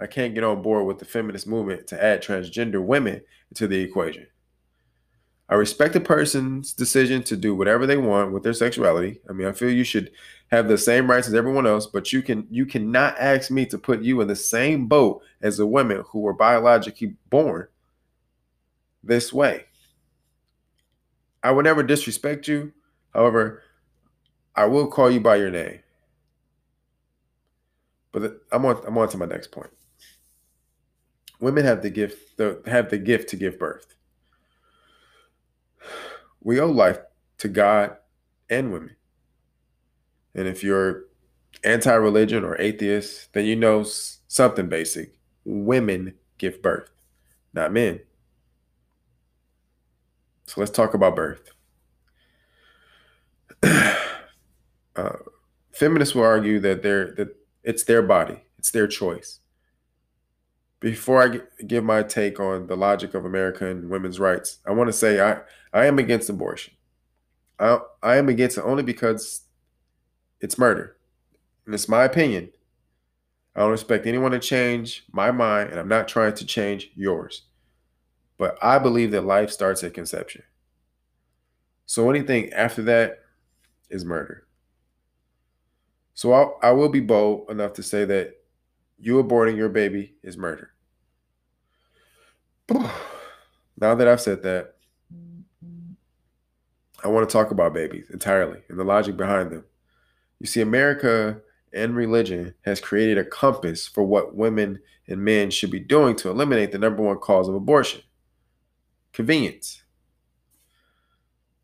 I 0.00 0.06
can't 0.06 0.34
get 0.34 0.44
on 0.44 0.62
board 0.62 0.86
with 0.86 0.98
the 0.98 1.04
feminist 1.04 1.46
movement 1.46 1.86
to 1.88 2.02
add 2.02 2.22
transgender 2.22 2.82
women 2.82 3.22
to 3.54 3.66
the 3.66 3.80
equation. 3.80 4.26
I 5.50 5.54
respect 5.54 5.96
a 5.96 6.00
person's 6.00 6.74
decision 6.74 7.22
to 7.24 7.36
do 7.36 7.54
whatever 7.54 7.86
they 7.86 7.96
want 7.96 8.32
with 8.32 8.42
their 8.42 8.52
sexuality. 8.52 9.20
I 9.28 9.32
mean, 9.32 9.48
I 9.48 9.52
feel 9.52 9.70
you 9.70 9.84
should 9.84 10.10
have 10.50 10.68
the 10.68 10.76
same 10.76 11.10
rights 11.10 11.26
as 11.26 11.34
everyone 11.34 11.66
else, 11.66 11.86
but 11.86 12.12
you 12.12 12.20
can 12.22 12.46
you 12.50 12.66
cannot 12.66 13.18
ask 13.18 13.50
me 13.50 13.64
to 13.66 13.78
put 13.78 14.02
you 14.02 14.20
in 14.20 14.28
the 14.28 14.36
same 14.36 14.86
boat 14.86 15.22
as 15.40 15.56
the 15.56 15.66
women 15.66 16.04
who 16.08 16.20
were 16.20 16.34
biologically 16.34 17.14
born 17.30 17.68
this 19.02 19.32
way. 19.32 19.64
I 21.42 21.50
would 21.50 21.64
never 21.64 21.82
disrespect 21.82 22.46
you. 22.46 22.72
However, 23.14 23.62
I 24.54 24.66
will 24.66 24.88
call 24.88 25.10
you 25.10 25.20
by 25.20 25.36
your 25.36 25.50
name. 25.50 25.80
But 28.12 28.42
I'm 28.52 28.66
on 28.66 28.82
I'm 28.86 28.98
on 28.98 29.08
to 29.08 29.16
my 29.16 29.26
next 29.26 29.50
point. 29.50 29.70
Women 31.40 31.64
have 31.64 31.82
the 31.82 31.90
gift 31.90 32.36
the, 32.36 32.60
have 32.66 32.90
the 32.90 32.98
gift 32.98 33.30
to 33.30 33.36
give 33.36 33.58
birth. 33.58 33.94
We 36.42 36.60
owe 36.60 36.70
life 36.70 36.98
to 37.38 37.48
God 37.48 37.96
and 38.48 38.72
women. 38.72 38.96
And 40.34 40.46
if 40.46 40.62
you're 40.62 41.04
anti-religion 41.64 42.44
or 42.44 42.60
atheist, 42.60 43.32
then 43.32 43.44
you 43.44 43.56
know 43.56 43.84
something 44.28 44.68
basic. 44.68 45.14
Women 45.44 46.14
give 46.38 46.62
birth, 46.62 46.90
not 47.52 47.72
men. 47.72 48.00
So 50.46 50.60
let's 50.60 50.70
talk 50.70 50.94
about 50.94 51.16
birth. 51.16 51.50
uh, 54.96 55.16
feminists 55.72 56.14
will 56.14 56.22
argue 56.22 56.60
that 56.60 56.82
they're 56.82 57.12
that 57.16 57.36
it's 57.64 57.84
their 57.84 58.02
body, 58.02 58.42
it's 58.58 58.70
their 58.70 58.86
choice. 58.86 59.40
Before 60.80 61.22
I 61.22 61.40
give 61.64 61.82
my 61.82 62.02
take 62.02 62.38
on 62.38 62.68
the 62.68 62.76
logic 62.76 63.14
of 63.14 63.24
American 63.24 63.88
women's 63.88 64.20
rights, 64.20 64.58
I 64.66 64.72
want 64.72 64.88
to 64.88 64.92
say 64.92 65.20
I, 65.20 65.40
I 65.72 65.86
am 65.86 65.98
against 65.98 66.30
abortion. 66.30 66.74
I, 67.58 67.78
I 68.02 68.16
am 68.16 68.28
against 68.28 68.58
it 68.58 68.64
only 68.64 68.84
because 68.84 69.42
it's 70.40 70.58
murder. 70.58 70.96
And 71.66 71.74
it's 71.74 71.88
my 71.88 72.04
opinion. 72.04 72.50
I 73.56 73.60
don't 73.60 73.72
expect 73.72 74.06
anyone 74.06 74.30
to 74.30 74.38
change 74.38 75.04
my 75.10 75.32
mind, 75.32 75.70
and 75.70 75.80
I'm 75.80 75.88
not 75.88 76.06
trying 76.06 76.34
to 76.34 76.46
change 76.46 76.92
yours. 76.94 77.42
But 78.38 78.56
I 78.62 78.78
believe 78.78 79.10
that 79.10 79.22
life 79.22 79.50
starts 79.50 79.82
at 79.82 79.94
conception. 79.94 80.44
So 81.86 82.08
anything 82.08 82.52
after 82.52 82.82
that 82.82 83.18
is 83.90 84.04
murder. 84.04 84.46
So 86.14 86.32
I'll, 86.32 86.58
I 86.62 86.70
will 86.70 86.88
be 86.88 87.00
bold 87.00 87.50
enough 87.50 87.72
to 87.74 87.82
say 87.82 88.04
that 88.04 88.37
you 88.98 89.22
aborting 89.22 89.56
your 89.56 89.68
baby 89.68 90.14
is 90.22 90.36
murder. 90.36 90.70
now 92.70 93.94
that 93.94 94.08
I've 94.08 94.20
said 94.20 94.42
that, 94.42 94.74
I 97.02 97.08
want 97.08 97.28
to 97.28 97.32
talk 97.32 97.50
about 97.52 97.74
babies 97.74 98.10
entirely 98.12 98.60
and 98.68 98.78
the 98.78 98.84
logic 98.84 99.16
behind 99.16 99.50
them. 99.50 99.64
You 100.40 100.46
see, 100.46 100.60
America 100.60 101.40
and 101.72 101.94
religion 101.94 102.54
has 102.62 102.80
created 102.80 103.18
a 103.18 103.24
compass 103.24 103.86
for 103.86 104.02
what 104.02 104.34
women 104.34 104.80
and 105.06 105.24
men 105.24 105.50
should 105.50 105.70
be 105.70 105.80
doing 105.80 106.16
to 106.16 106.30
eliminate 106.30 106.72
the 106.72 106.78
number 106.78 107.02
one 107.02 107.18
cause 107.18 107.48
of 107.48 107.54
abortion 107.54 108.02
convenience. 109.12 109.82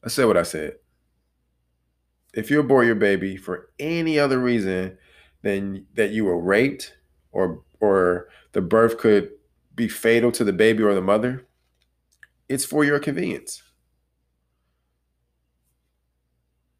I 0.03 0.09
said 0.09 0.26
what 0.26 0.37
I 0.37 0.43
said. 0.43 0.75
If 2.33 2.50
you 2.50 2.59
abort 2.59 2.87
your 2.87 2.97
baby 2.97 3.37
for 3.37 3.71
any 3.79 4.19
other 4.19 4.38
reason 4.41 4.99
than 5.43 5.87
that 5.95 6.11
you 6.11 6.25
were 6.25 6.38
raped 6.38 6.97
or 7.35 7.62
or 7.81 8.29
the 8.53 8.62
birth 8.62 8.97
could 8.97 9.31
be 9.75 9.88
fatal 9.88 10.33
to 10.33 10.45
the 10.45 10.53
baby 10.53 10.83
or 10.83 10.95
the 10.95 11.03
mother, 11.03 11.47
it's 12.49 12.64
for 12.64 12.85
your 12.85 12.99
convenience. 12.99 13.62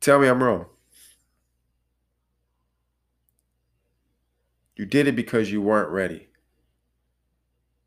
Tell 0.01 0.19
me 0.19 0.29
I'm 0.29 0.43
wrong. 0.43 0.67
You 4.77 4.87
did 4.87 5.07
it 5.07 5.17
because 5.17 5.53
you 5.53 5.61
weren't 5.63 5.91
ready. 5.91 6.29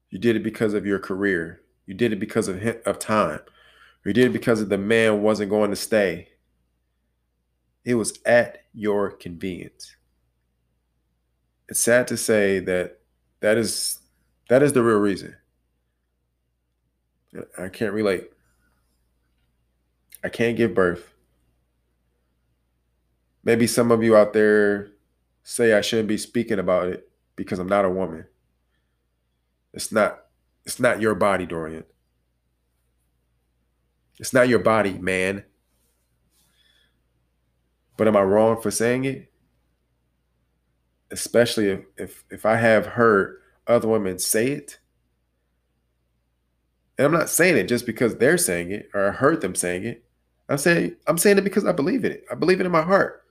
You 0.09 0.19
did 0.19 0.36
it 0.36 0.43
because 0.43 0.74
of 0.74 0.86
your 0.86 1.00
career. 1.00 1.62
You 1.86 1.93
did 1.93 2.13
it 2.13 2.19
because 2.19 2.47
of 2.47 2.63
of 2.86 2.99
time. 2.99 3.39
You 4.06 4.13
did 4.13 4.27
it 4.27 4.34
because 4.34 4.62
of 4.62 4.69
the 4.69 4.77
man 4.77 5.21
wasn't 5.21 5.49
going 5.49 5.69
to 5.69 5.75
stay. 5.75 6.30
It 7.84 7.95
was 7.95 8.19
at 8.25 8.60
your 8.73 9.12
convenience. 9.12 9.96
It's 11.69 11.80
sad 11.80 12.08
to 12.08 12.17
say 12.17 12.60
that 12.60 12.99
that 13.41 13.58
is 13.58 13.99
that 14.49 14.63
is 14.63 14.73
the 14.73 14.84
real 14.84 14.97
reason. 14.99 15.36
I 17.58 17.67
can't 17.67 17.93
relate. 17.93 18.30
I 20.23 20.30
can't 20.30 20.58
give 20.58 20.73
birth. 20.73 21.13
Maybe 23.43 23.67
some 23.67 23.91
of 23.91 24.03
you 24.03 24.15
out 24.15 24.34
there 24.34 24.91
say 25.43 25.73
I 25.73 25.82
shouldn't 25.82 26.08
be 26.08 26.17
speaking 26.17 26.60
about 26.60 26.88
it 26.88 27.10
because 27.36 27.60
I'm 27.60 27.67
not 27.67 27.86
a 27.86 27.89
woman. 27.89 28.25
It's 29.73 29.91
not 29.91 30.19
it's 30.65 30.80
not 30.80 31.01
your 31.01 31.15
body, 31.15 31.45
Dorian. 31.45 31.86
It's 34.19 34.34
not 34.34 34.49
your 34.49 34.60
body, 34.60 34.93
man. 34.93 35.43
But 37.95 38.08
am 38.08 38.17
I 38.17 38.21
wrong 38.21 38.62
for 38.62 38.71
saying 38.71 39.06
it? 39.06 39.32
Especially 41.12 41.70
if 41.70 41.82
if, 41.98 42.24
if 42.30 42.46
I 42.46 42.56
have 42.58 42.86
heard 42.86 43.38
other 43.65 43.88
women 43.88 44.20
say 44.20 44.48
it. 44.52 44.80
And 46.98 47.06
I'm 47.06 47.13
not 47.13 47.30
saying 47.30 47.58
it 47.58 47.67
just 47.67 47.86
because 47.86 48.15
they're 48.15 48.38
saying 48.38 48.72
it 48.72 48.89
or 48.93 49.10
I 49.10 49.12
heard 49.12 49.41
them 49.41 49.56
saying 49.56 49.86
it. 49.86 50.04
I'm 50.50 50.58
saying 50.58 50.96
I'm 51.08 51.17
saying 51.17 51.38
it 51.38 51.43
because 51.43 51.65
I 51.65 51.72
believe 51.72 52.06
in 52.06 52.12
it. 52.13 52.26
I 52.32 52.36
believe 52.36 52.60
it 52.60 52.65
in 52.65 52.72
my 52.72 52.82
heart 52.82 53.24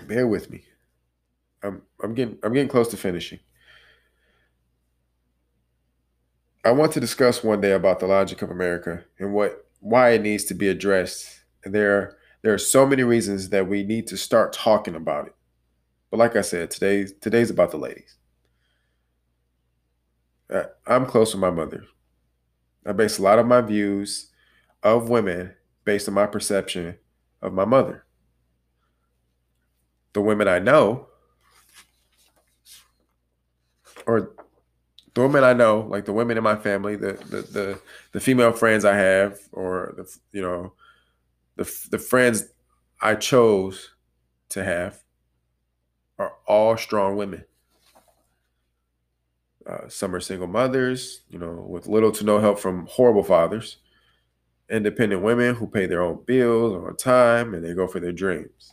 bear 0.00 0.26
with 0.26 0.50
me. 0.50 0.62
I'm 1.62 1.82
I'm 2.02 2.14
getting 2.14 2.38
I'm 2.42 2.52
getting 2.52 2.68
close 2.68 2.88
to 2.88 2.96
finishing. 2.96 3.38
I 6.64 6.70
want 6.70 6.92
to 6.92 7.00
discuss 7.00 7.42
one 7.42 7.60
day 7.60 7.72
about 7.72 8.00
the 8.00 8.06
logic 8.06 8.42
of 8.42 8.50
America 8.50 9.04
and 9.18 9.32
what 9.32 9.66
why 9.80 10.10
it 10.10 10.22
needs 10.22 10.44
to 10.44 10.54
be 10.54 10.68
addressed. 10.68 11.40
And 11.64 11.74
there 11.74 12.16
there 12.42 12.52
are 12.52 12.58
so 12.58 12.86
many 12.86 13.02
reasons 13.02 13.48
that 13.50 13.68
we 13.68 13.82
need 13.82 14.06
to 14.08 14.16
start 14.16 14.52
talking 14.52 14.94
about 14.94 15.26
it. 15.28 15.34
But 16.10 16.18
like 16.18 16.36
I 16.36 16.42
said, 16.42 16.70
today 16.70 17.06
today's 17.20 17.50
about 17.50 17.70
the 17.70 17.78
ladies. 17.78 18.16
Uh, 20.52 20.64
I'm 20.86 21.06
close 21.06 21.32
with 21.32 21.40
my 21.40 21.50
mother. 21.50 21.84
I 22.84 22.92
base 22.92 23.18
a 23.18 23.22
lot 23.22 23.38
of 23.38 23.46
my 23.46 23.60
views 23.60 24.30
of 24.82 25.08
women 25.08 25.54
based 25.84 26.08
on 26.08 26.14
my 26.14 26.26
perception 26.26 26.96
of 27.40 27.52
my 27.52 27.64
mother 27.64 28.04
the 30.12 30.20
women 30.20 30.48
I 30.48 30.58
know, 30.58 31.08
or 34.06 34.32
the 35.14 35.22
women 35.22 35.44
I 35.44 35.52
know, 35.52 35.86
like 35.88 36.04
the 36.04 36.12
women 36.12 36.36
in 36.36 36.42
my 36.42 36.56
family, 36.56 36.96
the 36.96 37.12
the 37.12 37.42
the, 37.42 37.80
the 38.12 38.20
female 38.20 38.52
friends 38.52 38.84
I 38.84 38.96
have, 38.96 39.38
or 39.52 39.94
the 39.96 40.16
you 40.32 40.42
know, 40.42 40.74
the 41.64 41.88
the 41.90 41.98
friends 41.98 42.46
I 43.00 43.14
chose 43.14 43.90
to 44.50 44.64
have, 44.64 45.02
are 46.18 46.32
all 46.46 46.76
strong 46.76 47.16
women. 47.16 47.44
Uh, 49.66 49.88
some 49.88 50.14
are 50.14 50.20
single 50.20 50.48
mothers, 50.48 51.22
you 51.30 51.38
know, 51.38 51.64
with 51.68 51.86
little 51.86 52.12
to 52.12 52.24
no 52.24 52.40
help 52.40 52.58
from 52.58 52.86
horrible 52.86 53.22
fathers. 53.22 53.78
Independent 54.68 55.22
women 55.22 55.54
who 55.56 55.66
pay 55.66 55.86
their 55.86 56.02
own 56.02 56.22
bills 56.24 56.74
on 56.74 56.96
time 56.96 57.54
and 57.54 57.64
they 57.64 57.74
go 57.74 57.86
for 57.86 58.00
their 58.00 58.12
dreams 58.12 58.72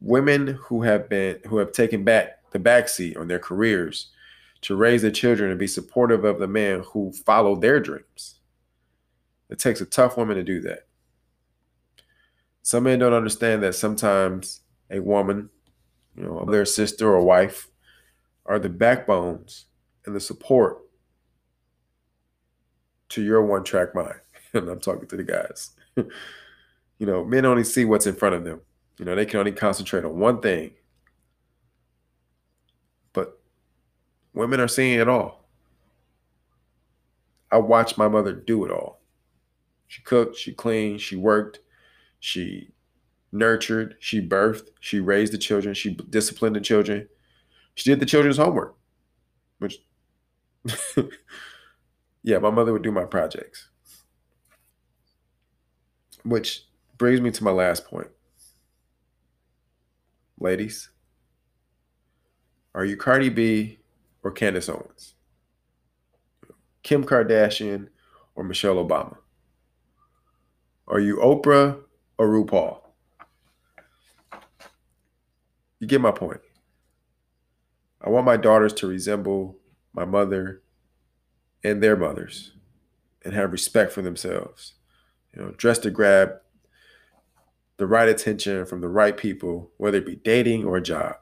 women 0.00 0.58
who 0.66 0.82
have 0.82 1.08
been 1.08 1.40
who 1.46 1.58
have 1.58 1.72
taken 1.72 2.04
back 2.04 2.50
the 2.52 2.58
backseat 2.58 3.18
on 3.18 3.28
their 3.28 3.38
careers 3.38 4.08
to 4.60 4.76
raise 4.76 5.02
their 5.02 5.10
children 5.10 5.50
and 5.50 5.58
be 5.58 5.66
supportive 5.66 6.24
of 6.24 6.38
the 6.38 6.48
man 6.48 6.82
who 6.92 7.12
followed 7.12 7.60
their 7.60 7.80
dreams. 7.80 8.40
It 9.48 9.58
takes 9.58 9.80
a 9.80 9.86
tough 9.86 10.16
woman 10.16 10.36
to 10.36 10.42
do 10.42 10.60
that. 10.62 10.87
Some 12.68 12.84
men 12.84 12.98
don't 12.98 13.14
understand 13.14 13.62
that 13.62 13.76
sometimes 13.76 14.60
a 14.90 15.00
woman, 15.00 15.48
you 16.14 16.24
know, 16.24 16.44
their 16.44 16.66
sister 16.66 17.08
or 17.08 17.24
wife, 17.24 17.66
are 18.44 18.58
the 18.58 18.68
backbones 18.68 19.64
and 20.04 20.14
the 20.14 20.20
support 20.20 20.76
to 23.08 23.22
your 23.22 23.42
one 23.42 23.64
track 23.64 23.94
mind. 23.94 24.20
and 24.52 24.68
I'm 24.68 24.80
talking 24.80 25.08
to 25.08 25.16
the 25.16 25.24
guys. 25.24 25.70
you 25.96 26.10
know, 27.06 27.24
men 27.24 27.46
only 27.46 27.64
see 27.64 27.86
what's 27.86 28.06
in 28.06 28.14
front 28.14 28.34
of 28.34 28.44
them. 28.44 28.60
You 28.98 29.06
know, 29.06 29.14
they 29.14 29.24
can 29.24 29.40
only 29.40 29.52
concentrate 29.52 30.04
on 30.04 30.18
one 30.18 30.42
thing. 30.42 30.72
But 33.14 33.40
women 34.34 34.60
are 34.60 34.68
seeing 34.68 35.00
it 35.00 35.08
all. 35.08 35.48
I 37.50 37.56
watched 37.56 37.96
my 37.96 38.08
mother 38.08 38.34
do 38.34 38.66
it 38.66 38.70
all. 38.70 39.00
She 39.86 40.02
cooked, 40.02 40.36
she 40.36 40.52
cleaned, 40.52 41.00
she 41.00 41.16
worked, 41.16 41.60
she 42.20 42.70
nurtured, 43.32 43.96
she 44.00 44.26
birthed, 44.26 44.68
she 44.80 45.00
raised 45.00 45.32
the 45.32 45.38
children, 45.38 45.74
she 45.74 45.94
disciplined 45.94 46.56
the 46.56 46.60
children. 46.60 47.08
She 47.74 47.90
did 47.90 48.00
the 48.00 48.06
children's 48.06 48.38
homework, 48.38 48.76
which, 49.58 49.78
Yeah, 52.28 52.38
my 52.38 52.50
mother 52.50 52.74
would 52.74 52.82
do 52.82 52.92
my 52.92 53.04
projects. 53.04 53.68
Which 56.24 56.66
brings 56.98 57.22
me 57.22 57.30
to 57.30 57.44
my 57.44 57.50
last 57.50 57.86
point. 57.86 58.08
Ladies, 60.38 60.90
are 62.74 62.84
you 62.84 62.98
Cardi 62.98 63.28
B 63.28 63.78
or 64.22 64.30
Candace 64.30 64.68
Owens? 64.68 65.14
Kim 66.82 67.04
Kardashian 67.04 67.88
or 68.34 68.44
Michelle 68.44 68.76
Obama? 68.76 69.16
Are 70.86 71.00
you 71.00 71.16
Oprah 71.16 71.80
or 72.18 72.28
RuPaul? 72.28 72.80
You 75.80 75.86
get 75.86 76.00
my 76.00 76.10
point. 76.10 76.40
I 78.00 78.10
want 78.10 78.26
my 78.26 78.36
daughters 78.36 78.72
to 78.74 78.86
resemble 78.86 79.56
my 79.92 80.04
mother 80.04 80.62
and 81.64 81.82
their 81.82 81.96
mothers 81.96 82.52
and 83.24 83.34
have 83.34 83.52
respect 83.52 83.92
for 83.92 84.02
themselves. 84.02 84.74
You 85.34 85.42
know, 85.42 85.50
dress 85.52 85.78
to 85.80 85.90
grab 85.90 86.34
the 87.76 87.86
right 87.86 88.08
attention 88.08 88.66
from 88.66 88.80
the 88.80 88.88
right 88.88 89.16
people, 89.16 89.70
whether 89.76 89.98
it 89.98 90.06
be 90.06 90.16
dating 90.16 90.64
or 90.64 90.76
a 90.76 90.82
job. 90.82 91.16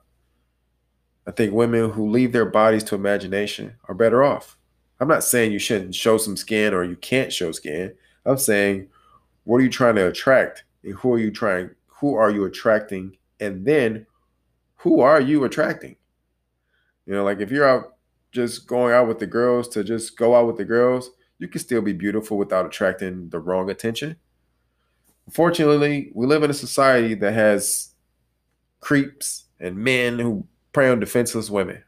I 1.26 1.32
think 1.32 1.52
women 1.52 1.90
who 1.90 2.08
leave 2.08 2.32
their 2.32 2.46
bodies 2.46 2.84
to 2.84 2.94
imagination 2.94 3.74
are 3.88 3.94
better 3.94 4.22
off. 4.22 4.56
I'm 5.00 5.08
not 5.08 5.24
saying 5.24 5.52
you 5.52 5.58
shouldn't 5.58 5.94
show 5.94 6.16
some 6.16 6.36
skin 6.36 6.72
or 6.72 6.84
you 6.84 6.96
can't 6.96 7.32
show 7.32 7.52
skin. 7.52 7.94
I'm 8.24 8.38
saying 8.38 8.88
what 9.44 9.58
are 9.58 9.62
you 9.62 9.70
trying 9.70 9.96
to 9.96 10.06
attract 10.06 10.64
who 10.94 11.12
are 11.12 11.18
you 11.18 11.30
trying 11.30 11.70
who 12.00 12.14
are 12.14 12.30
you 12.30 12.44
attracting 12.44 13.16
and 13.40 13.64
then 13.64 14.06
who 14.76 15.00
are 15.00 15.20
you 15.20 15.44
attracting? 15.44 15.96
You 17.06 17.14
know, 17.14 17.24
like 17.24 17.40
if 17.40 17.50
you're 17.50 17.68
out 17.68 17.94
just 18.32 18.66
going 18.66 18.92
out 18.92 19.08
with 19.08 19.18
the 19.18 19.26
girls 19.26 19.68
to 19.68 19.82
just 19.82 20.16
go 20.16 20.34
out 20.34 20.46
with 20.46 20.56
the 20.56 20.64
girls, 20.64 21.10
you 21.38 21.48
can 21.48 21.60
still 21.60 21.82
be 21.82 21.92
beautiful 21.92 22.36
without 22.36 22.66
attracting 22.66 23.30
the 23.30 23.38
wrong 23.38 23.70
attention. 23.70 24.16
Unfortunately, 25.26 26.10
we 26.14 26.26
live 26.26 26.42
in 26.42 26.50
a 26.50 26.54
society 26.54 27.14
that 27.14 27.32
has 27.32 27.94
creeps 28.80 29.46
and 29.58 29.76
men 29.76 30.18
who 30.18 30.46
prey 30.72 30.88
on 30.88 31.00
defenseless 31.00 31.50
women. 31.50 31.82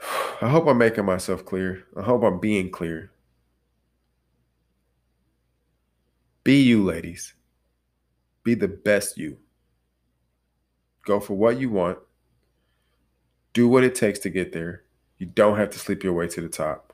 I 0.40 0.48
hope 0.48 0.66
I'm 0.66 0.78
making 0.78 1.04
myself 1.04 1.44
clear. 1.44 1.84
I 1.96 2.02
hope 2.02 2.22
I'm 2.22 2.40
being 2.40 2.70
clear. 2.70 3.10
Be 6.46 6.62
you, 6.62 6.84
ladies. 6.84 7.34
Be 8.44 8.54
the 8.54 8.68
best 8.68 9.18
you. 9.18 9.38
Go 11.04 11.18
for 11.18 11.34
what 11.34 11.58
you 11.58 11.70
want. 11.70 11.98
Do 13.52 13.66
what 13.66 13.82
it 13.82 13.96
takes 13.96 14.20
to 14.20 14.30
get 14.30 14.52
there. 14.52 14.84
You 15.18 15.26
don't 15.26 15.58
have 15.58 15.70
to 15.70 15.78
sleep 15.80 16.04
your 16.04 16.12
way 16.12 16.28
to 16.28 16.40
the 16.40 16.48
top. 16.48 16.92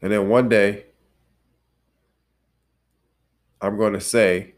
And 0.00 0.10
then 0.10 0.30
one 0.30 0.48
day, 0.48 0.86
I'm 3.60 3.76
going 3.76 3.92
to 3.92 4.00
say 4.00 4.54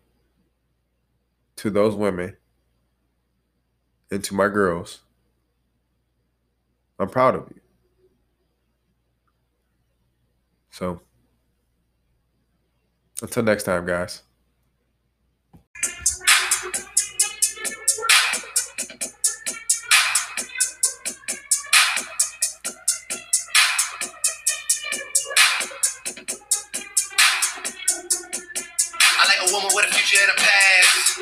to 1.57 1.71
those 1.71 1.97
women 1.97 2.37
and 4.13 4.23
to 4.23 4.35
my 4.37 4.47
girls, 4.47 5.01
I'm 7.01 7.09
proud 7.09 7.35
of 7.35 7.51
you. 7.53 7.61
So, 10.71 11.01
until 13.23 13.43
next 13.43 13.63
time, 13.65 13.87
guys. 13.87 14.23
I 29.05 29.25
like 29.29 29.49
a 29.49 29.53
woman 29.53 29.71
with 29.75 29.87
a 29.87 29.95
future 29.95 30.19
and 30.23 30.33
a 30.33 30.41
past. 30.41 31.19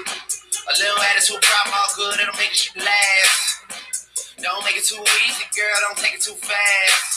A 0.69 0.73
little 0.79 1.03
attitude, 1.03 1.43
problem 1.43 1.75
all 1.75 1.95
good, 1.97 2.21
it'll 2.21 2.35
make 2.37 2.53
it 2.53 2.71
last. 2.77 4.37
Don't 4.41 4.65
make 4.65 4.77
it 4.77 4.85
too 4.85 5.03
easy, 5.29 5.45
girl, 5.55 5.77
don't 5.87 5.99
take 5.99 6.15
it 6.15 6.23
too 6.23 6.35
fast. 6.35 7.10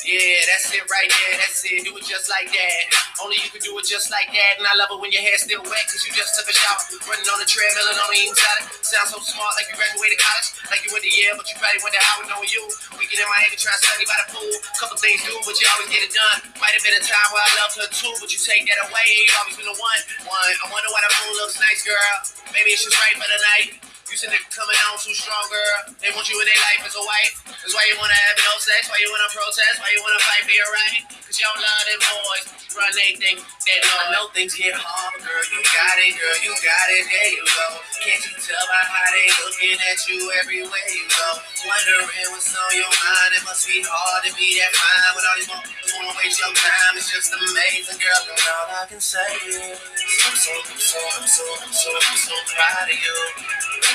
Yeah, 0.00 0.40
that's 0.48 0.72
it 0.72 0.80
right 0.88 1.10
there, 1.12 1.36
that's 1.36 1.60
it. 1.68 1.84
Do 1.84 1.92
it 1.92 2.04
just 2.08 2.32
like 2.32 2.48
that. 2.48 2.82
Only 3.20 3.36
you 3.36 3.52
can 3.52 3.60
do 3.60 3.76
it 3.76 3.84
just 3.84 4.08
like 4.08 4.32
that. 4.32 4.52
And 4.56 4.64
I 4.64 4.72
love 4.80 4.88
it 4.88 4.96
when 4.96 5.12
your 5.12 5.20
hair's 5.20 5.44
still 5.44 5.60
wet, 5.60 5.84
cause 5.92 6.00
you 6.08 6.12
just 6.16 6.32
took 6.40 6.48
a 6.48 6.54
shower. 6.56 6.80
Running 7.04 7.28
on 7.28 7.36
the 7.36 7.44
treadmill 7.44 7.84
and 7.92 8.00
only 8.00 8.24
eating 8.24 8.32
salad. 8.32 8.72
Sounds 8.80 9.12
so 9.12 9.20
smart, 9.20 9.52
like 9.60 9.68
you 9.68 9.76
graduated 9.76 10.16
college. 10.16 10.48
Like 10.72 10.80
you 10.88 10.90
went 10.96 11.04
to 11.04 11.12
Yale, 11.12 11.36
but 11.36 11.44
you 11.52 11.56
probably 11.60 11.84
went 11.84 11.92
to 11.92 12.00
Howard, 12.00 12.32
knowing 12.32 12.48
you. 12.48 12.64
Weekend 12.96 13.20
in 13.20 13.28
Miami, 13.28 13.60
trying 13.60 13.76
to 13.76 13.82
study 13.84 14.08
by 14.08 14.16
the 14.24 14.26
pool. 14.32 14.54
Couple 14.80 14.96
things 14.96 15.20
do, 15.20 15.36
but 15.44 15.52
you 15.60 15.68
always 15.68 15.92
get 15.92 16.00
it 16.00 16.12
done. 16.16 16.48
Might 16.56 16.72
have 16.72 16.84
been 16.86 16.96
a 16.96 17.04
time 17.04 17.28
where 17.36 17.44
I 17.44 17.50
loved 17.60 17.76
her 17.76 17.88
too, 17.92 18.14
but 18.24 18.32
you 18.32 18.40
take 18.40 18.64
that 18.72 18.80
away. 18.88 19.08
You 19.28 19.32
always 19.36 19.56
been 19.60 19.68
the 19.68 19.76
one. 19.76 20.00
One. 20.24 20.52
I 20.64 20.66
wonder 20.72 20.88
why 20.96 21.04
the 21.04 21.12
moon 21.20 21.34
looks 21.44 21.60
nice, 21.60 21.84
girl. 21.84 22.14
Maybe 22.56 22.72
it's 22.72 22.88
just 22.88 22.96
right 22.96 23.20
for 23.20 23.28
the 23.28 23.40
night. 23.58 23.89
You 24.10 24.18
said 24.18 24.34
they're 24.34 24.42
coming 24.50 24.74
on 24.90 24.98
too 24.98 25.14
strong, 25.14 25.46
girl. 25.46 25.94
They 26.02 26.10
want 26.10 26.26
you 26.26 26.34
in 26.34 26.42
their 26.42 26.62
life 26.66 26.82
as 26.82 26.98
a 26.98 27.04
wife. 27.06 27.46
That's 27.46 27.70
why 27.70 27.86
you 27.86 27.94
wanna 27.94 28.18
have 28.18 28.36
no 28.42 28.58
sex, 28.58 28.90
why 28.90 28.98
you 28.98 29.06
wanna 29.06 29.30
protest, 29.30 29.78
why 29.78 29.86
you 29.94 30.02
wanna 30.02 30.18
fight 30.26 30.42
for 30.42 30.50
your 30.50 30.66
right. 30.66 31.06
Cause 31.22 31.38
you 31.38 31.46
don't 31.46 31.62
love 31.62 31.84
them 31.86 32.00
boys. 32.10 32.44
Run 32.74 32.90
they 32.98 33.14
think 33.14 33.38
they 33.38 33.78
know. 33.86 33.98
I 34.02 34.06
know 34.10 34.26
things 34.34 34.58
get 34.58 34.74
hard, 34.74 35.14
girl, 35.22 35.44
you 35.54 35.62
got 35.62 35.94
it, 36.02 36.18
girl, 36.18 36.38
you 36.42 36.50
got 36.58 36.86
it, 36.90 37.06
there 37.06 37.30
you 37.38 37.42
go. 37.46 37.66
Can't 38.02 38.22
you 38.26 38.34
tell 38.34 38.64
by 38.66 38.82
how 38.82 39.06
they 39.14 39.26
looking 39.46 39.78
at 39.78 39.98
you 40.10 40.18
everywhere 40.42 40.88
you 40.90 41.06
go? 41.06 41.28
Wondering 41.70 42.34
what's 42.34 42.50
on 42.50 42.70
your 42.74 42.90
mind. 42.90 43.30
It 43.38 43.46
must 43.46 43.62
be 43.62 43.78
hard 43.78 44.26
to 44.26 44.30
be 44.34 44.58
that 44.58 44.74
fine 44.74 45.10
with 45.14 45.26
all 45.30 45.36
these 45.38 45.50
motherfuckers 45.54 45.90
wanna 46.02 46.18
waste 46.18 46.38
your 46.42 46.50
time. 46.50 46.98
It's 46.98 47.10
just 47.14 47.30
amazing, 47.30 47.98
girl. 48.02 48.22
And 48.26 48.42
all 48.58 48.74
I 48.74 48.90
can 48.90 48.98
say 48.98 49.30
is 49.46 49.78
I'm 50.26 50.34
so, 50.34 50.50
I'm 50.66 50.78
so, 50.82 50.98
I'm 51.14 51.26
so, 51.30 51.44
I'm 51.62 51.70
so, 51.70 51.90
I'm 51.94 52.18
so 52.18 52.34
proud 52.54 52.90
of 52.90 52.98
you. 52.98 53.18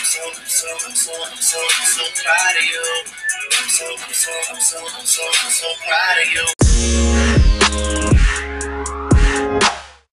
So, 0.05 0.21
I'm 0.21 0.33
so, 0.45 0.67
I'm 0.85 0.95
so, 0.95 1.11
I'm 1.13 1.37
so, 1.37 1.57
I'm 1.57 1.87
so 1.87 2.03
proud 2.21 2.57
of 2.57 2.63
you. 2.63 2.83
I'm 3.57 3.69
so, 3.69 3.85
I'm 3.85 4.13
so, 4.13 4.31
I'm 4.53 4.61
so, 4.61 4.77
I'm 4.99 5.05
so, 5.05 5.23
I'm 5.43 5.51
so 5.51 5.67
proud 5.83 6.21
of 6.23 6.33
you. 6.33 6.54